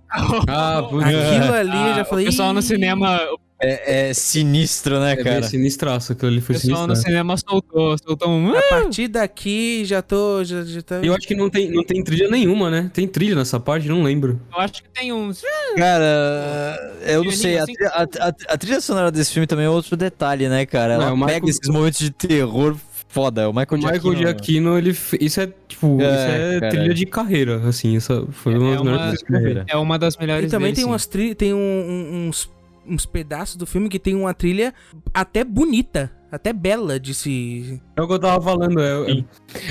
[0.47, 2.25] Ah, por Aquilo ali eu Ah, já falei.
[2.25, 3.19] O pessoal no cinema,
[3.63, 5.43] É, é sinistro, né, É bem cara?
[5.43, 7.09] sinistraço, aquilo ali o foi pessoal no sinistro.
[7.11, 8.55] cinema soltou, soltou um.
[8.57, 10.43] A partir daqui já tô.
[10.43, 10.95] Já, já tá...
[11.03, 12.89] Eu acho que não tem, não tem trilha nenhuma, né?
[12.93, 13.87] Tem trilha nessa parte?
[13.87, 14.39] Não lembro.
[14.53, 15.41] Eu acho que tem uns.
[15.77, 17.57] Cara, eu não sei.
[17.59, 20.93] A, a- a- a trilha sonora desse filme também é outro detalhe, né, cara?
[20.93, 22.75] Ela Não, é o pega Michael- esses momentos de terror
[23.07, 23.47] foda.
[23.49, 26.71] O Michael, O Michael Giacchino- Giacchino, ele, isso é, tipo, É, isso é cara.
[26.71, 29.71] trilha de carreira, assim, essa foi uma É das uma- melhores coisas que eu vi.
[29.71, 31.35] É uma das E melhores também dele, tem umas tri...
[31.35, 32.49] tem um- um- uns,
[32.87, 34.73] uns pedaços do filme que tem uma trilha
[35.13, 36.11] até bonita.
[36.31, 37.79] Até bela de se.
[37.95, 39.23] É o que eu tava falando, é, é-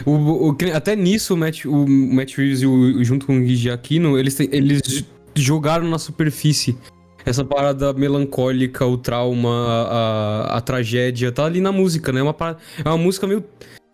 [0.07, 4.17] o, o- até nisso o Matt, o Matt Reeves e o, junto com o Giacchino,
[4.17, 6.79] eles, têm- eles j- jogaram na superfície
[7.27, 12.21] essa parada melancólica, o trauma, a, a, a tragédia, tá ali na música, né?
[12.21, 12.37] É uma,
[12.85, 13.45] é uma música meio...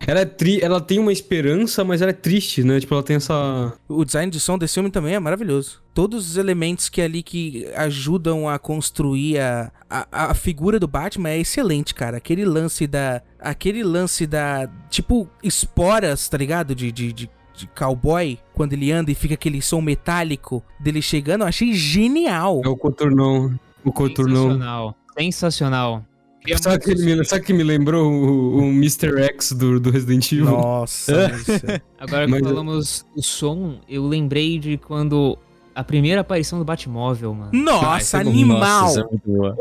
[0.07, 2.79] Ela, é tri, ela tem uma esperança, mas ela é triste, né?
[2.79, 3.73] Tipo, ela tem essa...
[3.87, 5.83] O design de som desse filme também é maravilhoso.
[5.93, 11.29] Todos os elementos que ali que ajudam a construir a, a, a figura do Batman
[11.29, 12.17] é excelente, cara.
[12.17, 13.21] Aquele lance da.
[13.39, 14.69] Aquele lance da.
[14.89, 16.73] Tipo, esporas, tá ligado?
[16.73, 21.41] De, de, de, de cowboy, quando ele anda e fica aquele som metálico dele chegando,
[21.41, 22.61] eu achei genial.
[22.63, 23.59] É o coturnão.
[23.83, 24.51] O coturnão.
[24.51, 24.95] Sensacional.
[25.17, 26.05] Sensacional.
[26.47, 29.21] É Sabe que, ele me, sabe que me lembrou o, o Mr.
[29.23, 30.45] X do, do Resident Evil?
[30.45, 31.51] Nossa, isso.
[31.99, 35.37] Agora que Mas eu- falamos do som, eu lembrei de quando
[35.79, 37.51] a primeira aparição do Batmóvel, mano.
[37.53, 38.59] Nossa, é animal!
[38.81, 39.57] Nossa, é muito boa.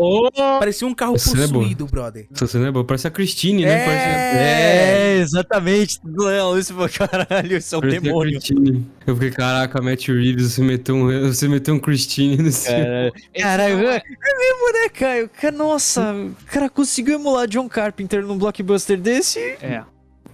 [0.58, 2.26] Parecia um carro Essa é possuído, brother.
[2.34, 2.84] Essa cena é boa.
[2.84, 3.84] Parece a Christine, né?
[3.84, 5.98] Parece, É, exatamente.
[6.04, 8.32] Léo, isso foi caralho, isso é um parece demônio.
[8.32, 8.86] Christine.
[9.06, 13.42] Eu fiquei, caraca, Matt Reeves, você meteu um, você meteu um Christine nesse Cara, Esse
[13.44, 15.30] Caralho, não é, é- é mesmo, né, Caio?
[15.40, 19.38] Cara, nossa, o cara conseguiu emular John Carpenter num blockbuster desse.
[19.62, 19.82] É.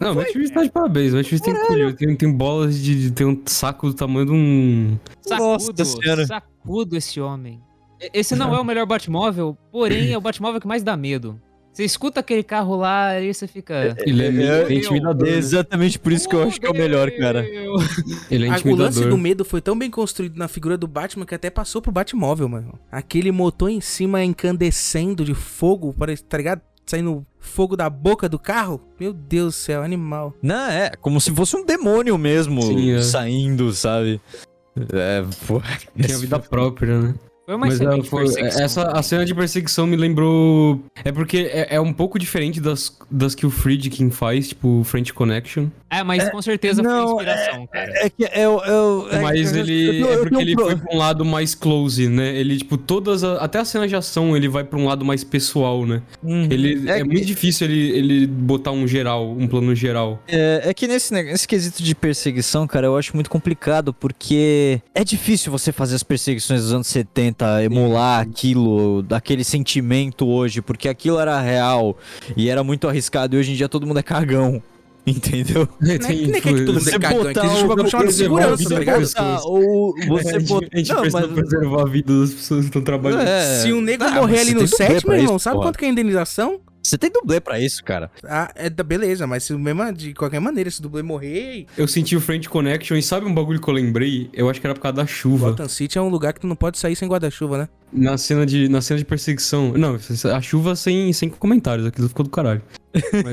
[0.01, 1.13] Não, o Matt Reeves tá de parabéns.
[1.13, 4.33] O Matt Reeves tem tem, tem bolas de, de ter um saco do tamanho de
[4.33, 4.99] um...
[5.29, 6.27] Nossa Sacudo, Senhora.
[6.27, 7.61] sacudo esse homem.
[8.01, 11.41] E- Esse não é o melhor Batmóvel, porém é o Batmóvel que mais dá medo.
[11.73, 13.97] Você escuta aquele carro lá, aí você fica.
[14.07, 15.37] Ele é, meio- é- é intimidador, É né?
[15.39, 17.45] exatamente por isso que eu acho que é o melhor, cara.
[18.31, 19.09] Ele é A- o lance intimidador.
[19.09, 22.49] do medo foi tão bem construído na figura do Batman que até passou pro Batmóvel,
[22.49, 22.79] mano.
[22.93, 26.61] Aquele motor em cima incandescendo de fogo, parece, tá ligado?
[26.87, 28.81] Saindo fogo da boca do carro.
[29.01, 30.35] Meu Deus do céu, animal.
[30.43, 33.03] Não, é como se fosse um demônio mesmo Sim, é.
[33.03, 34.21] saindo, sabe?
[34.93, 35.63] É, pô.
[36.01, 37.15] Tem a vida própria, né?
[37.47, 38.63] Foi uma Mas é, excelente foi- perseguição.
[38.63, 40.81] essa a cena de perseguição me lembrou.
[41.05, 45.13] É porque é, é um pouco diferente das, das que o Friedkin faz, tipo French
[45.13, 45.67] Connection.
[45.99, 47.93] É, mas com certeza não, foi inspiração, cara.
[47.97, 48.59] É que é o.
[48.65, 50.01] É, o- é Mas que eu- ele.
[50.03, 52.35] eu- é eu porque ele pro- foi pra um lado mais close, né?
[52.37, 53.23] Ele, tipo, todas.
[53.25, 56.03] a- até a cena de ação ele vai pra um lado mais pessoal, né?
[56.23, 56.49] Uhum.
[56.51, 60.23] Ele, é É que- muito difícil ele, ele botar um geral, um plano geral.
[60.27, 64.81] É, é que nesse, ne- nesse quesito de perseguição, cara, eu acho muito complicado, porque
[64.95, 70.89] é difícil você fazer as perseguições dos anos 70, emular aquilo, daquele sentimento hoje, porque
[70.89, 71.97] aquilo era real
[72.37, 74.63] e era muito arriscado, e hoje em dia todo mundo é cagão.
[75.07, 75.69] Entendeu?
[75.81, 79.05] Não é, que é que é bagulho chamado segurança, tá ligado?
[79.45, 80.69] ou você a gente, botar.
[80.73, 83.23] a gente Não, precisa mas- preservar a vida das pessoas que estão trabalhando.
[83.29, 83.61] É.
[83.61, 85.69] Se um negro Ah, morrer ali você no set, meu irmão, sabe porra.
[85.69, 86.61] quanto que é a indenização?
[86.83, 88.11] Você tem dublê pra isso, cara.
[88.25, 91.65] Ah, é da beleza, mas se o mesmo, de qualquer maneira, se o dublê morrer,
[91.79, 94.29] Eu senti o French Connection e sabe um bagulho que eu lembrei?
[94.35, 95.51] Eu acho que era por causa da chuva.
[95.51, 97.69] Gotham City é um lugar que tu não pode sair sem guarda-chuva, né?
[97.91, 99.73] Na cena de, na cena de perseguição.
[99.73, 99.99] Não,
[100.35, 102.61] a chuva sem, sem comentários, aquilo ficou do caralho.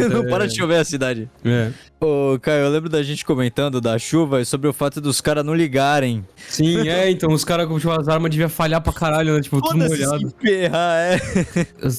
[0.10, 1.30] Não é- para de chover a cidade.
[1.44, 1.72] É.
[2.00, 5.46] Ô, Caio, eu lembro da gente comentando da chuva e sobre o fato dos caras
[5.46, 6.26] não ligarem.
[6.48, 9.42] Sim, é, então os caras com tipo, as armas deviam falhar pra caralho, né?
[9.42, 10.34] Tipo, tudo molhado.
[10.42, 11.20] ferrar, é.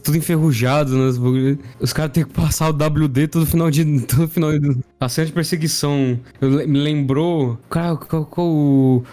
[0.02, 1.56] Tudo enferrujado, né?
[1.78, 3.82] Os, caras têm que passar o WD todo final de.
[4.12, 4.78] Todo final de...
[5.00, 7.58] A cena de perseguição eu me lembrou.
[7.70, 9.04] Cara, qual, qual o.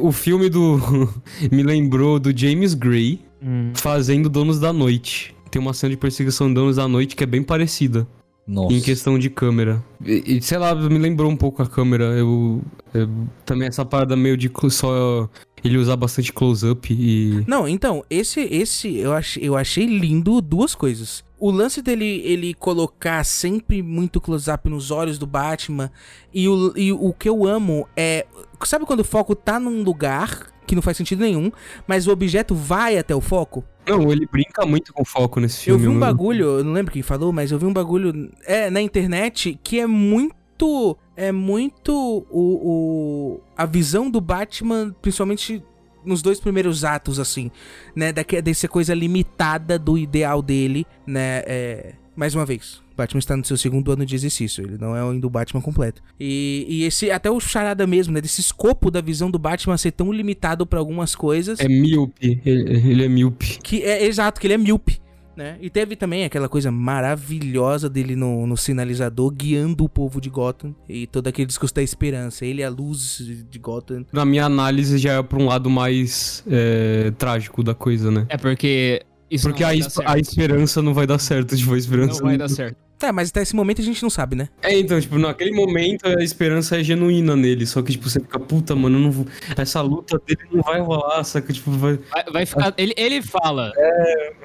[0.00, 0.78] O filme do.
[1.50, 3.72] me lembrou do James Gray Hum.
[3.74, 5.35] fazendo Donos da Noite.
[5.50, 8.06] Tem uma cena de perseguição Donos da Noite que é bem parecida.
[8.48, 8.72] Nossa.
[8.76, 9.82] em questão de câmera.
[10.04, 12.04] E, e, sei lá, me lembrou um pouco a câmera.
[12.16, 12.62] Eu,
[12.94, 13.08] eu-
[13.44, 15.28] também essa parada meio de só
[15.64, 17.42] ele usar bastante close-up e.
[17.48, 21.24] Não, então, esse, esse eu, ach, eu achei lindo duas coisas.
[21.40, 25.90] O lance dele ele colocar sempre muito close-up nos olhos do Batman.
[26.32, 28.26] E o, e o que eu amo é.
[28.64, 31.50] Sabe quando o foco tá num lugar que não faz sentido nenhum,
[31.86, 33.64] mas o objeto vai até o foco?
[33.86, 35.82] Não, ele brinca muito com foco nesse Eu filme.
[35.92, 38.80] vi um bagulho, eu não lembro quem falou, mas eu vi um bagulho é, na
[38.80, 40.96] internet que é muito.
[41.14, 41.92] É muito
[42.30, 45.62] o, o- a visão do Batman, principalmente
[46.04, 47.50] nos dois primeiros atos, assim,
[47.94, 48.12] né?
[48.12, 51.42] Daque, dessa coisa limitada do ideal dele, né?
[51.46, 52.82] É, mais uma vez.
[52.96, 56.02] Batman está no seu segundo ano de exercício, ele não é ainda o Batman completo.
[56.18, 58.20] E, e esse, até o charada mesmo, né?
[58.20, 61.60] Desse escopo da visão do Batman ser tão limitado pra algumas coisas.
[61.60, 62.40] É míope.
[62.44, 63.58] Ele, ele é míope.
[63.62, 65.00] Que é exato, que ele é míope.
[65.36, 65.58] Né?
[65.60, 70.74] E teve também aquela coisa maravilhosa dele no, no sinalizador guiando o povo de Gotham
[70.88, 72.46] e todo aquele discurso da esperança.
[72.46, 74.06] Ele é a luz de Gotham.
[74.10, 78.24] Na minha análise já é pra um lado mais é, trágico da coisa, né?
[78.30, 79.02] É porque.
[79.30, 80.02] Isso Porque a, certo.
[80.08, 82.76] a esperança não vai dar certo, tipo, a esperança Não vai dar certo.
[82.98, 84.48] Tá, mas até esse momento a gente não sabe, né?
[84.62, 88.38] É, então, tipo, naquele momento a esperança é genuína nele, só que, tipo, você fica,
[88.38, 91.52] puta, mano, eu não vou- essa luta dele não vai rolar, saca?
[91.52, 92.72] Tipo, vai, Vai, vai ficar.
[92.78, 93.70] Ele, ele fala.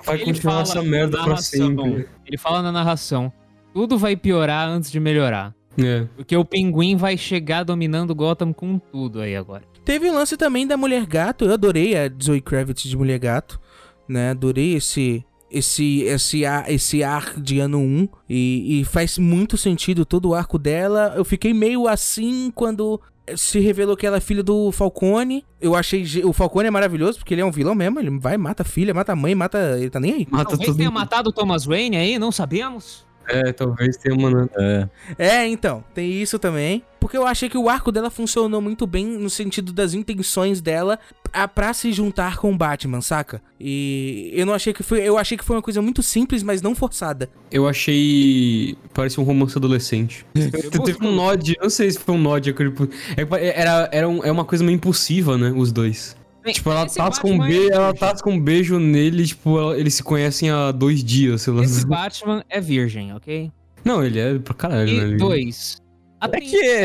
[0.05, 2.07] vai ele continuar fala essa merda na pra narração, sempre.
[2.25, 3.31] Ele fala na narração.
[3.73, 5.53] Tudo vai piorar antes de melhorar.
[5.81, 6.05] É.
[6.17, 9.63] Porque o pinguim vai chegar dominando Gotham com tudo aí agora.
[9.85, 11.45] Teve o lance também da Mulher Gato.
[11.45, 13.60] Eu adorei a Zoe Kravitz de Mulher Gato,
[14.11, 14.31] né?
[14.31, 20.05] Adorei esse esse esse ar, esse ar de ano 1 e, e faz muito sentido
[20.05, 21.13] todo o arco dela.
[21.15, 22.99] Eu fiquei meio assim quando
[23.35, 25.45] se revelou que ela é filha do Falcone.
[25.59, 28.63] Eu achei o Falcone é maravilhoso porque ele é um vilão mesmo, ele vai mata
[28.63, 30.27] a filha, mata a mãe, mata, ele tá nem aí.
[30.29, 30.99] Mata Talvez todo tenha mundo.
[30.99, 33.05] matado o Thomas Wayne aí, não sabemos.
[33.31, 34.49] É, talvez tenha uma.
[34.57, 34.89] É.
[35.17, 36.83] É, então, tem isso também.
[36.99, 40.99] Porque eu achei que o arco dela funcionou muito bem no sentido das intenções dela
[41.33, 43.41] a, pra se juntar com o Batman, saca?
[43.59, 44.99] E eu não achei que foi.
[45.01, 47.27] Eu achei que foi uma coisa muito simples, mas não forçada.
[47.51, 48.77] Eu achei.
[48.93, 50.25] Parece um romance adolescente.
[50.33, 52.47] Teve um nod, não sei se foi um nod.
[52.49, 52.63] é que
[53.55, 55.51] Era, era um- é uma coisa meio impulsiva, né?
[55.55, 56.15] Os dois.
[56.43, 57.99] Bem, Tipo, ela esse tasca um Batman é beijo, ela virgem.
[58.09, 61.63] tasca um beijo nele, tipo, ela- eles se conhecem há dois dias, sei lá.
[61.63, 63.51] Esse Batman é virgem, ok?
[63.85, 65.13] Não, ele é pra caralho, né?
[65.15, 65.77] E dois.
[66.19, 66.83] A É ten- que- é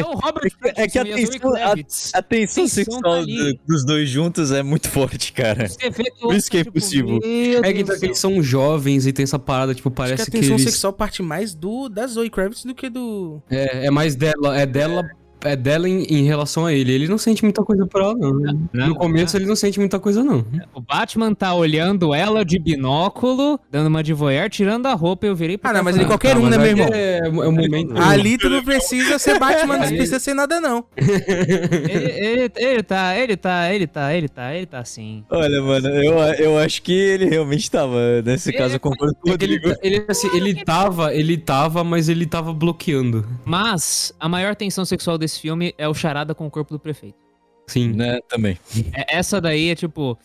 [0.76, 1.72] é que a tensão- a-.
[1.72, 5.68] A tensão Tensão sexual tá do- dos dois juntos é muito forte, cara.
[5.68, 7.18] Que Por isso que é tipo, impossível.
[7.62, 10.30] É que, então, que eles são jovens e tem essa parada, tipo, Acho parece que
[10.30, 10.70] que, a tensão eles...
[10.70, 13.42] sexual parte mais do da Zoe Kravitz do que do.
[13.50, 15.25] É, é mais dela, é dela, é
[15.58, 16.92] dela em, em relação a ele.
[16.92, 18.32] Ele não sente muita coisa por ela, não.
[18.72, 20.44] Não, no começo ele não sente muita coisa, não.
[20.74, 25.28] O Batman tá olhando ela de binóculo, dando uma de voyeur, tirando a roupa e
[25.28, 26.88] eu virei pra Ah, não, mas ele qualquer Tá, um, né, meu irmão?
[26.92, 27.96] É, é um momento...
[27.96, 30.84] Ali tu não precisa ser Batman, não precisa ser nada, não.
[30.96, 35.24] ele, ele, ele tá, ele tá, ele tá, ele tá, ele tá assim.
[35.30, 38.22] Olha, mano, eu, eu acho que ele realmente tava.
[38.22, 39.74] Nesse Ele- caso, eu concordo com o É Rodrigo.
[39.82, 43.26] ele, assim, ele tava, ele tava, mas ele tava bloqueando.
[43.44, 47.18] Mas a maior tensão sexual desse filme é o charada com o corpo do prefeito.
[47.66, 47.92] Sim.
[47.94, 48.58] Né, também.
[48.94, 50.16] É- essa daí é tipo.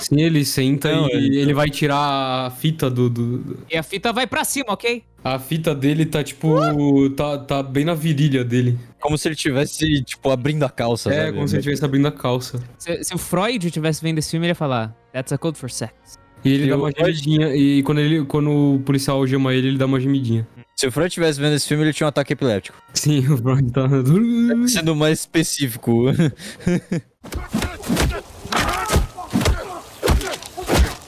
[0.00, 3.76] Sim, ele senta Não, e ele- ele vai tirar a fita do, do- do- E
[3.78, 5.02] a fita vai pra cima, ok?
[5.24, 8.78] A fita dele tá, tipo, tá, tá bem na virilha dele.
[9.00, 11.32] Como se ele tivesse, tipo, abrindo a calça, É, sabe?
[11.36, 12.62] como se ele estivesse abrindo a calça.
[12.78, 15.70] Se, se o Freud tivesse vendo esse filme, ele ia falar: That's a code for
[15.70, 16.18] sex.
[16.44, 17.54] E ele Eu- dá uma gemidinha.
[17.54, 20.46] E quando, ele, quando o policial algema ele, ele dá uma gemidinha.
[20.76, 22.76] Se o Freud tivesse vendo esse filme, ele tinha um ataque epiléptico.
[22.94, 23.86] Sim, o Brian tá.
[24.66, 26.06] Sendo mais específico.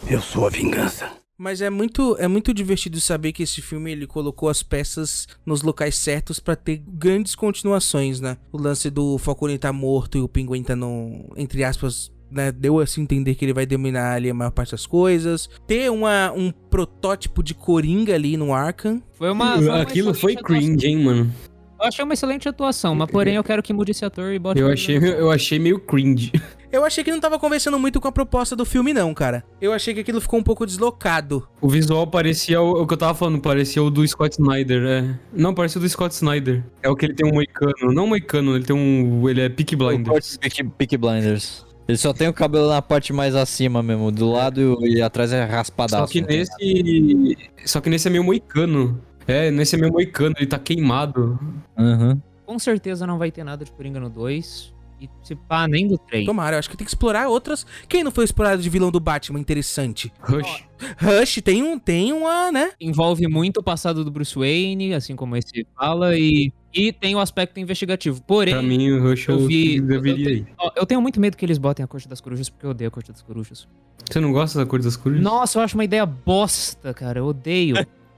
[0.09, 1.11] Eu sou a vingança.
[1.39, 5.63] Mas é muito, é muito divertido saber que esse filme ele colocou as peças nos
[5.63, 8.37] locais certos pra ter grandes continuações, né?
[8.53, 12.81] O lance do Falcone tá morto e o Pinguim tá no, entre aspas, né, deu
[12.81, 15.49] assim entender que ele vai dominar ali a maior parte das coisas.
[15.67, 19.03] Ter uma, um protótipo de Coringa ali no Arkham.
[19.13, 19.57] Foi uma.
[19.57, 20.59] foi uma Aquilo foi atuação.
[20.61, 21.33] cringe, hein, mano.
[21.81, 24.61] Eu achei uma excelente atuação, mas porém eu quero que mude esse ator e bote
[24.61, 26.31] Eu achei, no- eu achei meio cringe.
[26.73, 29.45] Eu achei que não tava conversando muito com a proposta do filme não, cara.
[29.61, 31.47] Eu achei que aquilo ficou um pouco deslocado.
[31.61, 35.19] O visual parecia o, o que eu tava falando, parecia o do Scott Snyder, é.
[35.35, 36.65] Não, parecia o do Scott Snyder.
[36.83, 37.93] É o que ele tem um moicano.
[37.93, 39.29] Não moicano, ele tem um.
[39.29, 40.39] Ele é Peaky Blinders.
[40.79, 41.67] Peaky Blinders.
[41.93, 45.45] Ele só tem o cabelo na parte mais acima mesmo, do lado e atrás é
[45.45, 46.07] raspadaço.
[46.07, 47.37] Só que nesse.
[47.67, 48.99] Só que nesse é meio moicano.
[49.27, 51.39] É, nesse é meio moicano, ele tá queimado.
[51.77, 52.19] Uhum.
[52.47, 54.72] Com certeza não vai ter nada de Coringa no 2.
[55.03, 56.25] E se pá, nem do 3.
[56.25, 57.67] Tomara, eu acho que tem que explorar outras.
[57.89, 60.13] Quem não foi explorado de vilão do Batman interessante?
[60.21, 60.65] Rush.
[60.99, 62.71] Rush tem um, tem uma, né?
[62.81, 67.21] Envolve muito o passado do Bruce Wayne, assim como esse fala, e, e tem o
[67.21, 68.23] aspecto investigativo.
[68.23, 69.81] Porém, Pra mim, o Rush é eu vi.
[69.81, 70.45] deveria eu, ir.
[70.45, 72.89] tenho, eu tenho muito medo que eles botem a Corte das Corujas, porque eu odeio
[72.89, 73.67] a Corte das Corujas.
[74.11, 75.21] Você não gosta da cor das cores?
[75.23, 77.21] Nossa, eu acho uma ideia bosta, cara.
[77.21, 77.77] Eu odeio.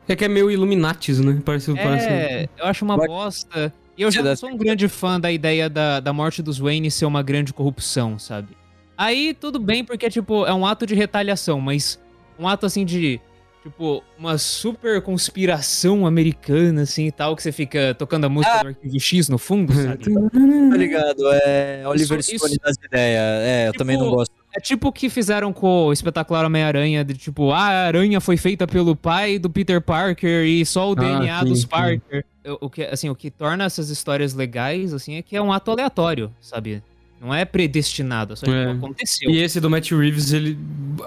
[0.09, 1.41] É que é meio Illuminatis, né?
[1.45, 2.07] Parece, parece...
[2.07, 3.73] É, eu acho uma bosta.
[3.97, 6.91] E eu já não sou um grande fã da ideia da, da morte dos Wayne
[6.91, 8.49] ser uma grande corrupção, sabe?
[8.97, 11.99] Aí tudo bem, porque, tipo, é um ato de retaliação, mas
[12.39, 13.21] um ato assim de.
[13.63, 18.69] Tipo, uma super conspiração americana, assim e tal, que você fica tocando a música do
[18.69, 20.05] arquivo X no fundo, sabe?
[20.71, 21.33] Tá ligado?
[21.33, 23.23] É Oliver Isso- Stone isso- das ideias.
[23.23, 24.35] É, eu Tipo, também não gosto.
[24.57, 28.37] É tipo o que fizeram com o espetacular Homem-Aranha, de tipo, ah, a aranha foi
[28.37, 31.65] feita pelo pai do Peter Parker e só o DNA sim, dos.
[31.65, 32.25] Parker.
[32.47, 35.53] O, o que, assim, o que torna essas histórias legais, assim, é que é um
[35.53, 36.81] ato aleatório, sabe?
[37.25, 38.73] Não é predestinado, só É.
[38.73, 39.31] aconteceu.
[39.31, 40.59] E esse do Matt Reeves, ele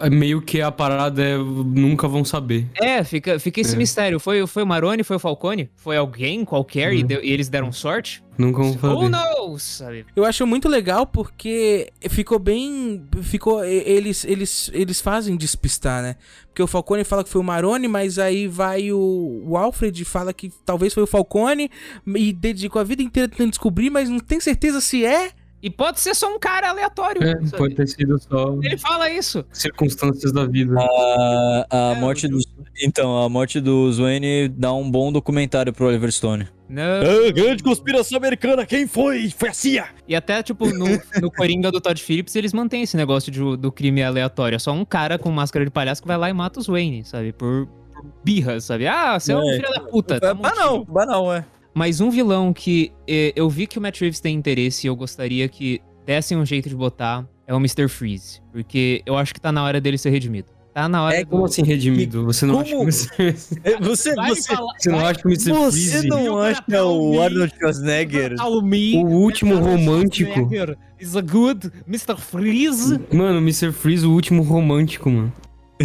[0.01, 2.65] é meio que a parada é nunca vão saber.
[2.81, 3.77] É, fica, fica esse É.
[3.77, 4.19] mistério.
[4.19, 5.69] Foi, foi o Maroni, foi o Falcone?
[5.75, 7.07] Foi alguém qualquer e, Uhum.
[7.07, 8.23] deu- e eles deram sorte?
[8.35, 8.87] Nunca vão saber.
[8.93, 10.05] Ou não, sabe?
[10.15, 13.03] Eu acho muito legal porque ficou bem.
[13.23, 13.63] Ficou.
[13.65, 16.15] Eles, eles, eles fazem despistar, né?
[16.47, 20.05] Porque o Falcone fala que foi o Maroni, mas aí vai o, o Alfred e
[20.05, 21.69] fala que talvez foi o Falcone
[22.15, 25.31] e dedicou a vida inteira tentando descobrir, mas não tem certeza se é.
[25.61, 27.23] E pode ser só um cara aleatório.
[27.23, 27.57] É, sabe?
[27.57, 29.43] pode ter sido só Ele fala isso.
[29.51, 30.75] circunstâncias da vida.
[30.79, 32.45] A, a É, morte dos.
[32.83, 36.47] Então, a morte do Wayne dá um bom documentário pro Oliver Stone.
[36.69, 36.83] Não.
[37.33, 39.29] grande conspiração americana, quem foi?
[39.31, 39.87] Foi a CIA!
[40.07, 40.85] E até, tipo, no,
[41.21, 44.57] no Coringa do Todd Phillips, eles mantêm esse negócio de- do crime aleatório.
[44.57, 47.03] É só um cara com máscara de palhaço que vai lá e mata os Wayne,
[47.05, 47.31] sabe?
[47.33, 48.85] Por, por birra, sabe?
[48.85, 49.55] Ah, você é, um É.
[49.55, 50.19] filho da puta.
[50.21, 51.45] É, um banal, banal, é.
[51.77, 54.95] Mas um vilão que eh, eu vi que o Matt Reeves tem interesse e eu
[54.95, 57.87] gostaria que dessem um jeito de botar é o Mr.
[57.87, 58.41] Freeze.
[58.51, 60.47] Porque eu acho que tá na hora dele ser redimido.
[60.73, 61.29] Tá na hora É, do...
[61.29, 62.25] Como assim redimido?
[62.25, 62.87] Você não Como?
[62.87, 65.51] acha que você, Você, Vai você, falar- você não acha que o Mr.
[65.51, 68.35] você Freeze, não acha o Arnold Schwarzenegger?
[68.63, 70.49] Me o último romântico?
[70.99, 72.17] Is a good Mr.
[72.17, 72.99] Freeze.
[73.13, 73.71] Mano, o Mr.
[73.71, 75.31] Freeze, o último romântico, mano.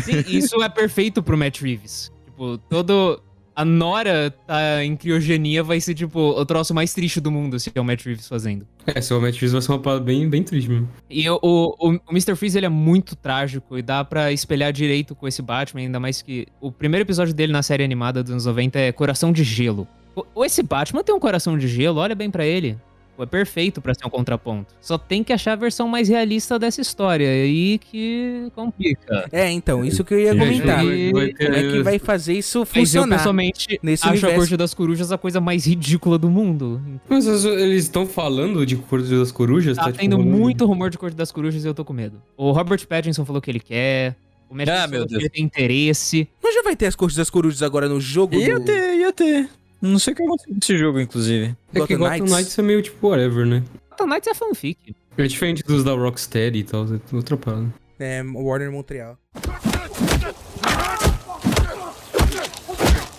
[0.02, 2.10] Sim, isso é perfeito pro Matt Reeves.
[2.24, 3.22] Tipo, todo.
[3.54, 7.70] A Nora tá em criogenia vai ser, tipo, o troço mais triste do mundo se
[7.74, 8.66] é o Matt Reeves fazendo.
[8.86, 10.88] É, se o Matt Freeze vai ser uma parada bem, bem triste mesmo.
[11.08, 12.34] E o, o, o Mr.
[12.34, 16.22] Freeze, ele é muito trágico e dá pra espelhar direito com esse Batman, ainda mais
[16.22, 19.86] que o primeiro episódio dele na série animada dos anos 90 é Coração de Gelo.
[20.34, 22.76] O, esse Batman tem um coração de gelo, olha bem pra ele.
[23.18, 24.74] É perfeito pra ser um contraponto.
[24.80, 27.24] Só tem que achar a versão mais realista dessa história.
[27.26, 29.28] É aí que complica.
[29.30, 30.80] É, então, isso que eu ia comentar.
[30.82, 33.16] Como é que vai fazer isso Mas eu, funcionar?
[33.18, 34.36] pessoalmente, nesse acho a universo.
[34.38, 36.80] Corte das Corujas a coisa mais ridícula do mundo.
[37.08, 39.76] Mas as- eles estão falando de Corte das Corujas?
[39.76, 42.20] Tá tipo, tendo rolando- muito rumor de Corte das Corujas e eu tô com medo.
[42.36, 44.16] O Robert Pattinson falou que ele quer.
[44.50, 45.22] O Matt Ah, meu falou que Deus.
[45.22, 46.28] ele tem interesse.
[46.42, 48.64] Mas já vai ter as Cortes das Corujas agora no jogo Ia do...
[48.64, 49.48] ter, ia ter.
[49.82, 51.56] Não sei o que aconteceu com esse jogo, inclusive.
[51.74, 52.32] É que Gotham Knights.
[52.32, 53.64] Knights é meio tipo whatever, né?
[53.90, 54.94] Gotham Knights é fanfic.
[55.18, 57.74] É diferente dos da Rocksteady e tal, é outra parada.
[57.98, 59.18] É, Warner Montreal.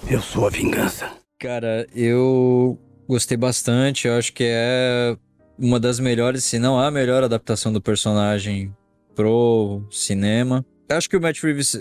[0.10, 1.12] Eu sou a vingança.
[1.38, 4.08] Cara, eu gostei bastante.
[4.08, 5.18] Eu acho que é
[5.60, 8.74] uma das melhores, se não a melhor adaptação do personagem
[9.14, 10.66] pro cinema.
[10.88, 11.78] Eu acho que o Matt Reeves,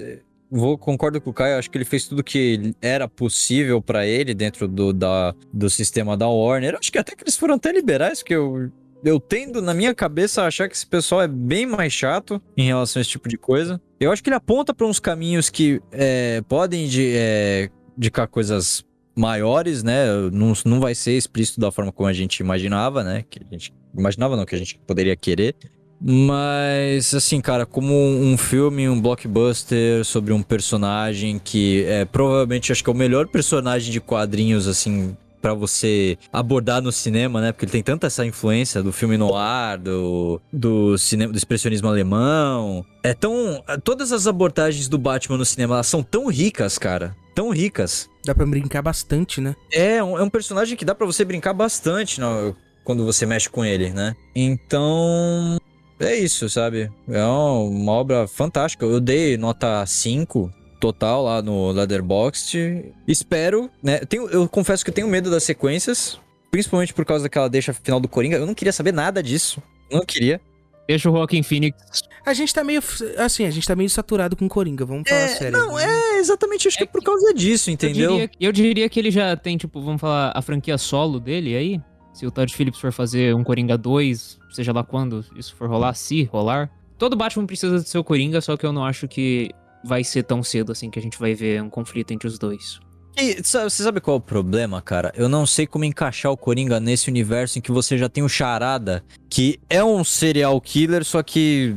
[0.53, 4.35] vou concordo com o Caio, acho que ele fez tudo que era possível pra ele
[4.35, 6.77] dentro do, da, do sistema da Warner.
[6.79, 8.71] Acho que até que eles foram até liberais, porque eu
[9.05, 12.67] eu tendo na minha cabeça a achar que esse pessoal é bem mais chato em
[12.67, 13.81] relação a esse tipo de coisa.
[13.99, 18.85] Eu acho que ele aponta pra uns caminhos que é, podem de, é, indicar coisas
[19.17, 20.07] maiores, né?
[20.33, 23.25] Não, não vai ser explícito da forma como a gente imaginava, né?
[23.29, 25.57] Que a gente imaginava não, que a gente poderia querer.
[26.05, 32.83] Mas, assim, cara, como um filme, um blockbuster sobre um personagem que é provavelmente, acho
[32.83, 37.53] que é o melhor personagem de quadrinhos, assim, pra você abordar no cinema, né?
[37.53, 42.85] Porque ele tem tanta essa influência do filme noir, do, do cinema, do expressionismo alemão.
[43.03, 43.63] É tão.
[43.85, 47.15] Todas as abordagens do Batman no cinema, elas são tão ricas, cara.
[47.35, 48.09] Tão ricas.
[48.25, 49.55] Dá pra brincar bastante, né?
[49.73, 53.49] É um, é um personagem que dá pra você brincar bastante no- quando você mexe
[53.49, 54.15] com ele, né?
[54.35, 55.59] Então.
[56.01, 56.91] É isso, sabe?
[57.09, 58.85] É uma, obra fantástica.
[58.85, 62.93] Eu dei nota 5 total lá no Leatherboxd.
[63.07, 63.99] Espero, né?
[64.01, 66.19] Tenho, eu confesso que eu tenho medo das sequências.
[66.51, 68.37] Principalmente por causa daquela deixa final do Coringa.
[68.37, 69.63] Eu não queria saber nada disso.
[69.91, 70.41] Não queria.
[70.89, 71.77] Deixa o Joaquin Phoenix.
[72.27, 72.83] A gente tá meio.
[73.17, 75.57] Assim, a gente tá meio saturado com Coringa, vamos falar É, sério.
[75.57, 76.69] não, é exatamente.
[76.69, 78.11] Acho que é por causa disso, Eu entendeu?
[78.13, 81.81] diria, eu diria que ele já tem, tipo, vamos falar, a franquia solo dele aí.
[82.13, 85.95] Se o Todd Phillips for fazer um Coringa 2, seja lá quando isso for rolar,
[85.95, 86.71] se rolar.
[86.99, 89.51] Todo Batman precisa do seu Coringa, só que eu não acho que
[89.85, 92.79] vai ser tão cedo assim que a gente vai ver um conflito entre os dois.
[93.19, 95.13] E você sabe qual é o problema, cara?
[95.17, 98.29] Eu não sei como encaixar o Coringa nesse universo em que você já tem o
[98.29, 101.75] Charada, que é um serial killer, só que.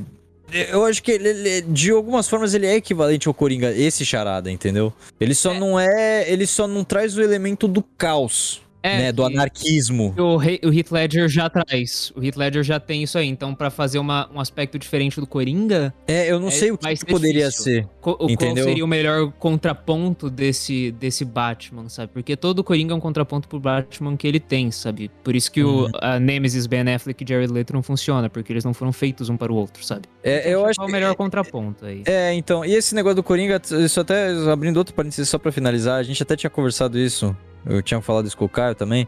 [0.51, 4.49] Eu acho que ele, ele- de algumas formas ele é equivalente ao Coringa, esse Charada,
[4.51, 4.93] entendeu?
[5.19, 5.59] Ele só É.
[5.59, 6.31] não é.
[6.31, 9.11] Ele só não traz o elemento do caos, né?
[9.11, 10.13] Do anarquismo.
[10.17, 12.11] O, o Heath Ledger já traz.
[12.15, 13.27] O Heath Ledger já tem isso aí.
[13.27, 16.77] Então, pra fazer uma- um aspecto diferente do Coringa, É, eu não É, sei o
[16.77, 17.63] que, que ser poderia difícil.
[17.63, 17.88] ser.
[18.01, 18.63] co- o qual Entendeu?
[18.65, 19.31] seria o melhor
[19.65, 22.11] contraponto desse, desse Batman, sabe?
[22.13, 25.09] Porque todo Coringa é um contraponto pro Batman que ele tem, sabe?
[25.23, 25.86] Por isso que Uhum.
[25.86, 29.29] o a Nemesis, Ben Affleck e Jared Leto não funciona, porque eles não foram feitos
[29.29, 30.03] um para o outro, sabe?
[30.23, 32.03] É, eu acho Qual é o melhor contraponto aí?
[32.05, 35.99] É, então, e esse negócio do Coringa, isso até, abrindo outro parênteses só pra finalizar,
[35.99, 37.36] a gente até tinha conversado isso,
[37.66, 39.07] eu tinha falado isso com o Caio também,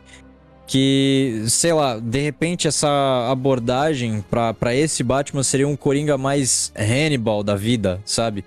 [0.66, 6.72] que, sei lá, de repente essa abordagem pra, pra esse Batman seria um Coringa mais
[6.76, 8.44] Hannibal da vida, sabe?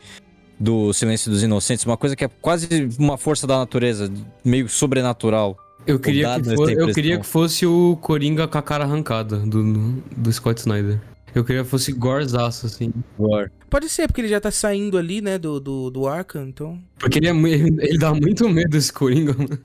[0.58, 4.12] Do Silêncio dos Inocentes, uma coisa que é quase uma força da natureza,
[4.44, 5.56] meio sobrenatural.
[5.86, 9.92] Eu queria, que fosse, eu queria que fosse o Coringa com a cara arrancada do,
[10.14, 11.00] do Scott Snyder.
[11.34, 12.92] Eu queria que fosse gorzaço, assim.
[13.18, 13.50] War.
[13.68, 16.82] Pode ser, porque ele já tá saindo ali, né, do, do, do Arkham, então...
[16.98, 19.34] Porque ele, é, ele dá muito medo, esse Coringa.
[19.34, 19.58] mano.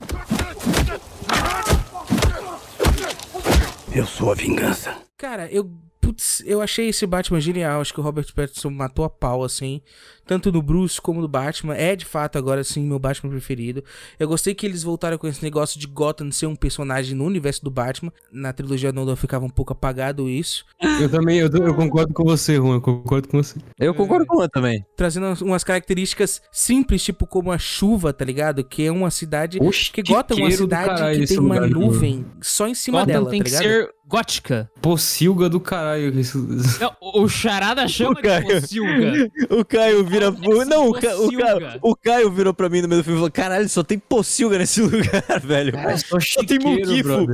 [3.92, 4.94] Eu sou a vingança.
[5.16, 5.70] Cara, eu...
[6.00, 7.80] Putz, eu achei esse Batman genial.
[7.80, 9.82] Acho que o Robert Pattinson matou a pau, assim.
[10.26, 11.74] Tanto no Bruce como no Batman.
[11.74, 13.82] É, de fato, agora sim, meu Batman preferido.
[14.18, 17.62] Eu gostei que eles voltaram com esse negócio de Gotham ser um personagem no universo
[17.62, 18.12] do Batman.
[18.32, 20.64] Na trilogia Nolan ficava um pouco apagado isso.
[21.00, 23.58] Eu também, eu, eu concordo com você, Juan, eu concordo com você.
[23.78, 24.84] Eu concordo com o também.
[24.96, 28.64] Trazendo umas- características simples, tipo como a chuva, tá ligado?
[28.64, 29.58] Que é uma cidade...
[29.60, 31.80] Oxe, Que Gotham é uma do cidade caralho que tem uma lugar, mano.
[31.80, 33.62] nuvem só em cima Gotham dela, tem tá que ligado?
[33.64, 34.70] ser gótica.
[34.80, 36.12] Pocilga do caralho.
[36.80, 38.46] Não, o Charada chama O Caio.
[38.46, 39.30] de Pocilga.
[39.50, 40.60] O Caio vira.
[40.60, 41.16] Esse Não, o, Ca...
[41.16, 41.40] o, Caio...
[41.40, 41.78] pocilga.
[41.82, 44.58] o Caio virou pra mim no meio do filme e falou: caralho, só tem pocilga
[44.58, 45.76] nesse lugar, velho.
[45.76, 47.26] É só Só tem muquifo.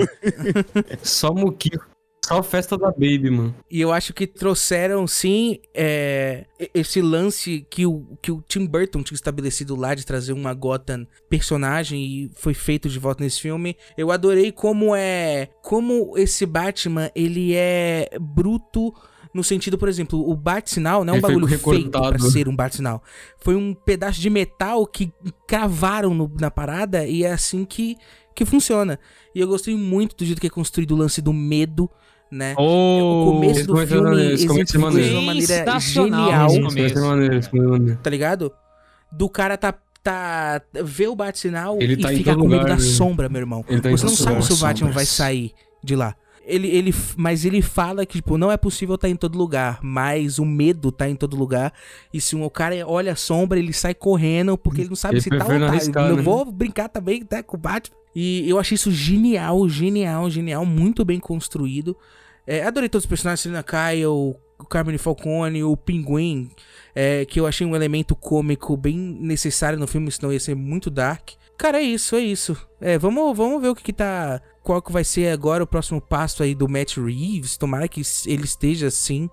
[1.03, 1.93] Só muquifo.
[2.25, 3.55] Só festa da Baby, mano.
[3.69, 9.03] E eu acho que trouxeram, sim, é, esse lance que o, que o Tim Burton
[9.03, 13.77] tinha estabelecido lá de trazer uma Gotham personagem e foi feito de volta nesse filme.
[13.99, 15.49] Eu adorei como é.
[15.63, 18.95] Como esse Batman, ele é bruto.
[19.35, 22.55] No sentido, por exemplo, o bate-sinal não é um Ele bagulho feito pra ser um
[22.57, 23.03] bate-sinal.
[23.39, 25.11] Foi um pedaço de metal que
[25.47, 27.97] cravaram no- na parada e é assim que,
[28.35, 28.99] que funciona.
[29.35, 31.89] E eu gostei muito do jeito que é construído o lance do medo,
[32.31, 32.55] né?
[32.59, 32.63] Oh,
[33.31, 34.37] o começo do começo é filme é maneiro.
[35.09, 38.53] de uma maneira genial, vai vai tá ligado?
[39.11, 42.81] Do cara tá tá vê o bate-sinal e tá fica com medo lugar, da né?
[42.81, 43.65] sombra, meu irmão.
[43.69, 45.09] Ele tá Você não sabe se o Batman vai sombras.
[45.09, 45.53] sair
[45.83, 46.15] de lá.
[46.45, 50.39] Ele, ele, mas ele fala que, tipo, não é possível estar em todo lugar, mas
[50.39, 51.73] o medo tá em todo lugar.
[52.13, 55.21] E se um cara olha a sombra, ele sai correndo, porque ele não sabe Ele
[55.21, 55.67] se tá ou tá.
[55.67, 56.23] arriscar, Eu né?
[56.23, 57.97] vou brincar também, tá, com o Batman.
[58.15, 61.97] E eu achei isso genial, genial, genial, muito bem construído.
[62.47, 64.37] É, adorei todos os personagens, Selena Kyle, o
[64.69, 66.51] Carmine Falcone, o Pinguim,
[66.95, 70.91] é, que eu achei um elemento cômico bem necessário no filme, senão ia ser muito
[70.91, 71.31] dark.
[71.57, 72.57] Cara, é isso, é isso.
[72.81, 74.41] É, vamos, vamos ver o que, que tá.
[74.63, 77.57] Qual que vai ser agora o próximo passo aí do Matt Reeves.
[77.57, 79.29] Tomara que ele esteja assim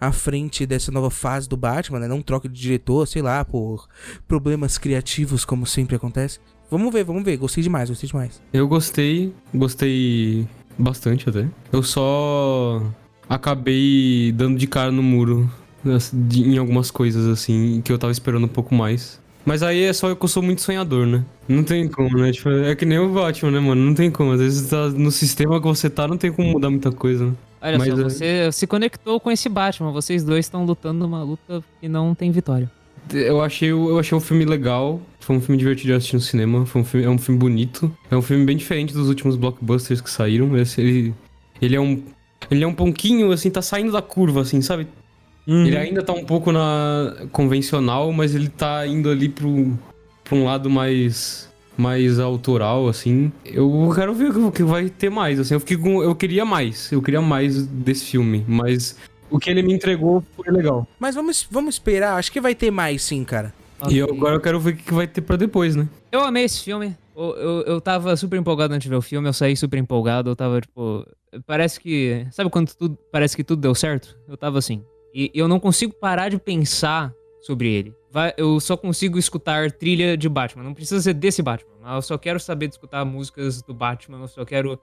[0.00, 2.08] à frente dessa nova fase do Batman, né?
[2.08, 3.86] Não troque de diretor, sei lá, por
[4.26, 6.40] problemas criativos, como sempre acontece.
[6.68, 7.36] Vamos ver, vamos ver.
[7.36, 8.42] Gostei demais, gostei demais.
[8.52, 11.48] Eu gostei, gostei bastante até.
[11.70, 12.82] Eu só
[13.28, 15.48] acabei dando de cara no muro
[15.94, 19.21] assim, em algumas coisas assim que eu tava esperando um pouco mais.
[19.44, 21.24] Mas aí é só eu que eu sou muito sonhador, né?
[21.48, 22.30] Não tem como, né?
[22.32, 23.82] Tipo, é que nem o Batman, né, mano?
[23.84, 24.32] Não tem como.
[24.32, 27.32] Às vezes tá no sistema que você tá, não tem como mudar muita coisa, né?
[27.60, 29.92] Olha Mas, só, é- você se conectou com esse Batman.
[29.92, 32.70] Vocês dois estão lutando uma luta que não tem vitória.
[33.12, 35.00] Eu achei, o- eu achei um filme legal.
[35.20, 36.64] Foi um filme divertido de assistir no cinema.
[36.66, 37.92] Foi um filme, é um filme bonito.
[38.10, 40.56] É um filme bem diferente dos últimos blockbusters que saíram.
[40.56, 41.14] Esse, ele,
[41.60, 42.00] ele é um.
[42.50, 44.86] Ele é um pouquinho, assim, tá saindo da curva, assim, sabe?
[45.46, 49.76] Ele ainda tá um pouco na convencional, mas ele tá indo ali pro,
[50.24, 53.32] pra um lado mais mais autoral, assim.
[53.44, 55.54] Eu quero ver o que vai ter mais, assim.
[55.54, 58.96] Eu fiquei com, eu queria mais, eu queria mais desse filme, mas
[59.30, 60.86] o que ele me entregou foi legal.
[61.00, 63.52] Mas vamos, vamos esperar, acho que vai ter mais sim, cara.
[63.88, 65.88] E eu- agora eu quero ver o que que vai ter pra depois, né?
[66.12, 66.94] Eu amei esse filme.
[67.16, 70.30] Eu, eu, eu tava super empolgado antes de ver o filme, eu saí super empolgado,
[70.30, 71.04] eu tava, tipo.
[71.46, 72.26] Parece que.
[72.30, 72.96] Sabe quando tudo.
[73.10, 74.16] Parece que tudo deu certo?
[74.28, 74.82] Eu tava assim.
[75.14, 77.94] E eu não consigo parar de pensar sobre ele.
[78.10, 80.62] Vai, eu só consigo escutar trilha de Batman.
[80.62, 81.72] Não precisa ser desse Batman.
[81.80, 84.20] Mas eu só quero saber de escutar músicas do Batman.
[84.20, 84.78] Eu só quero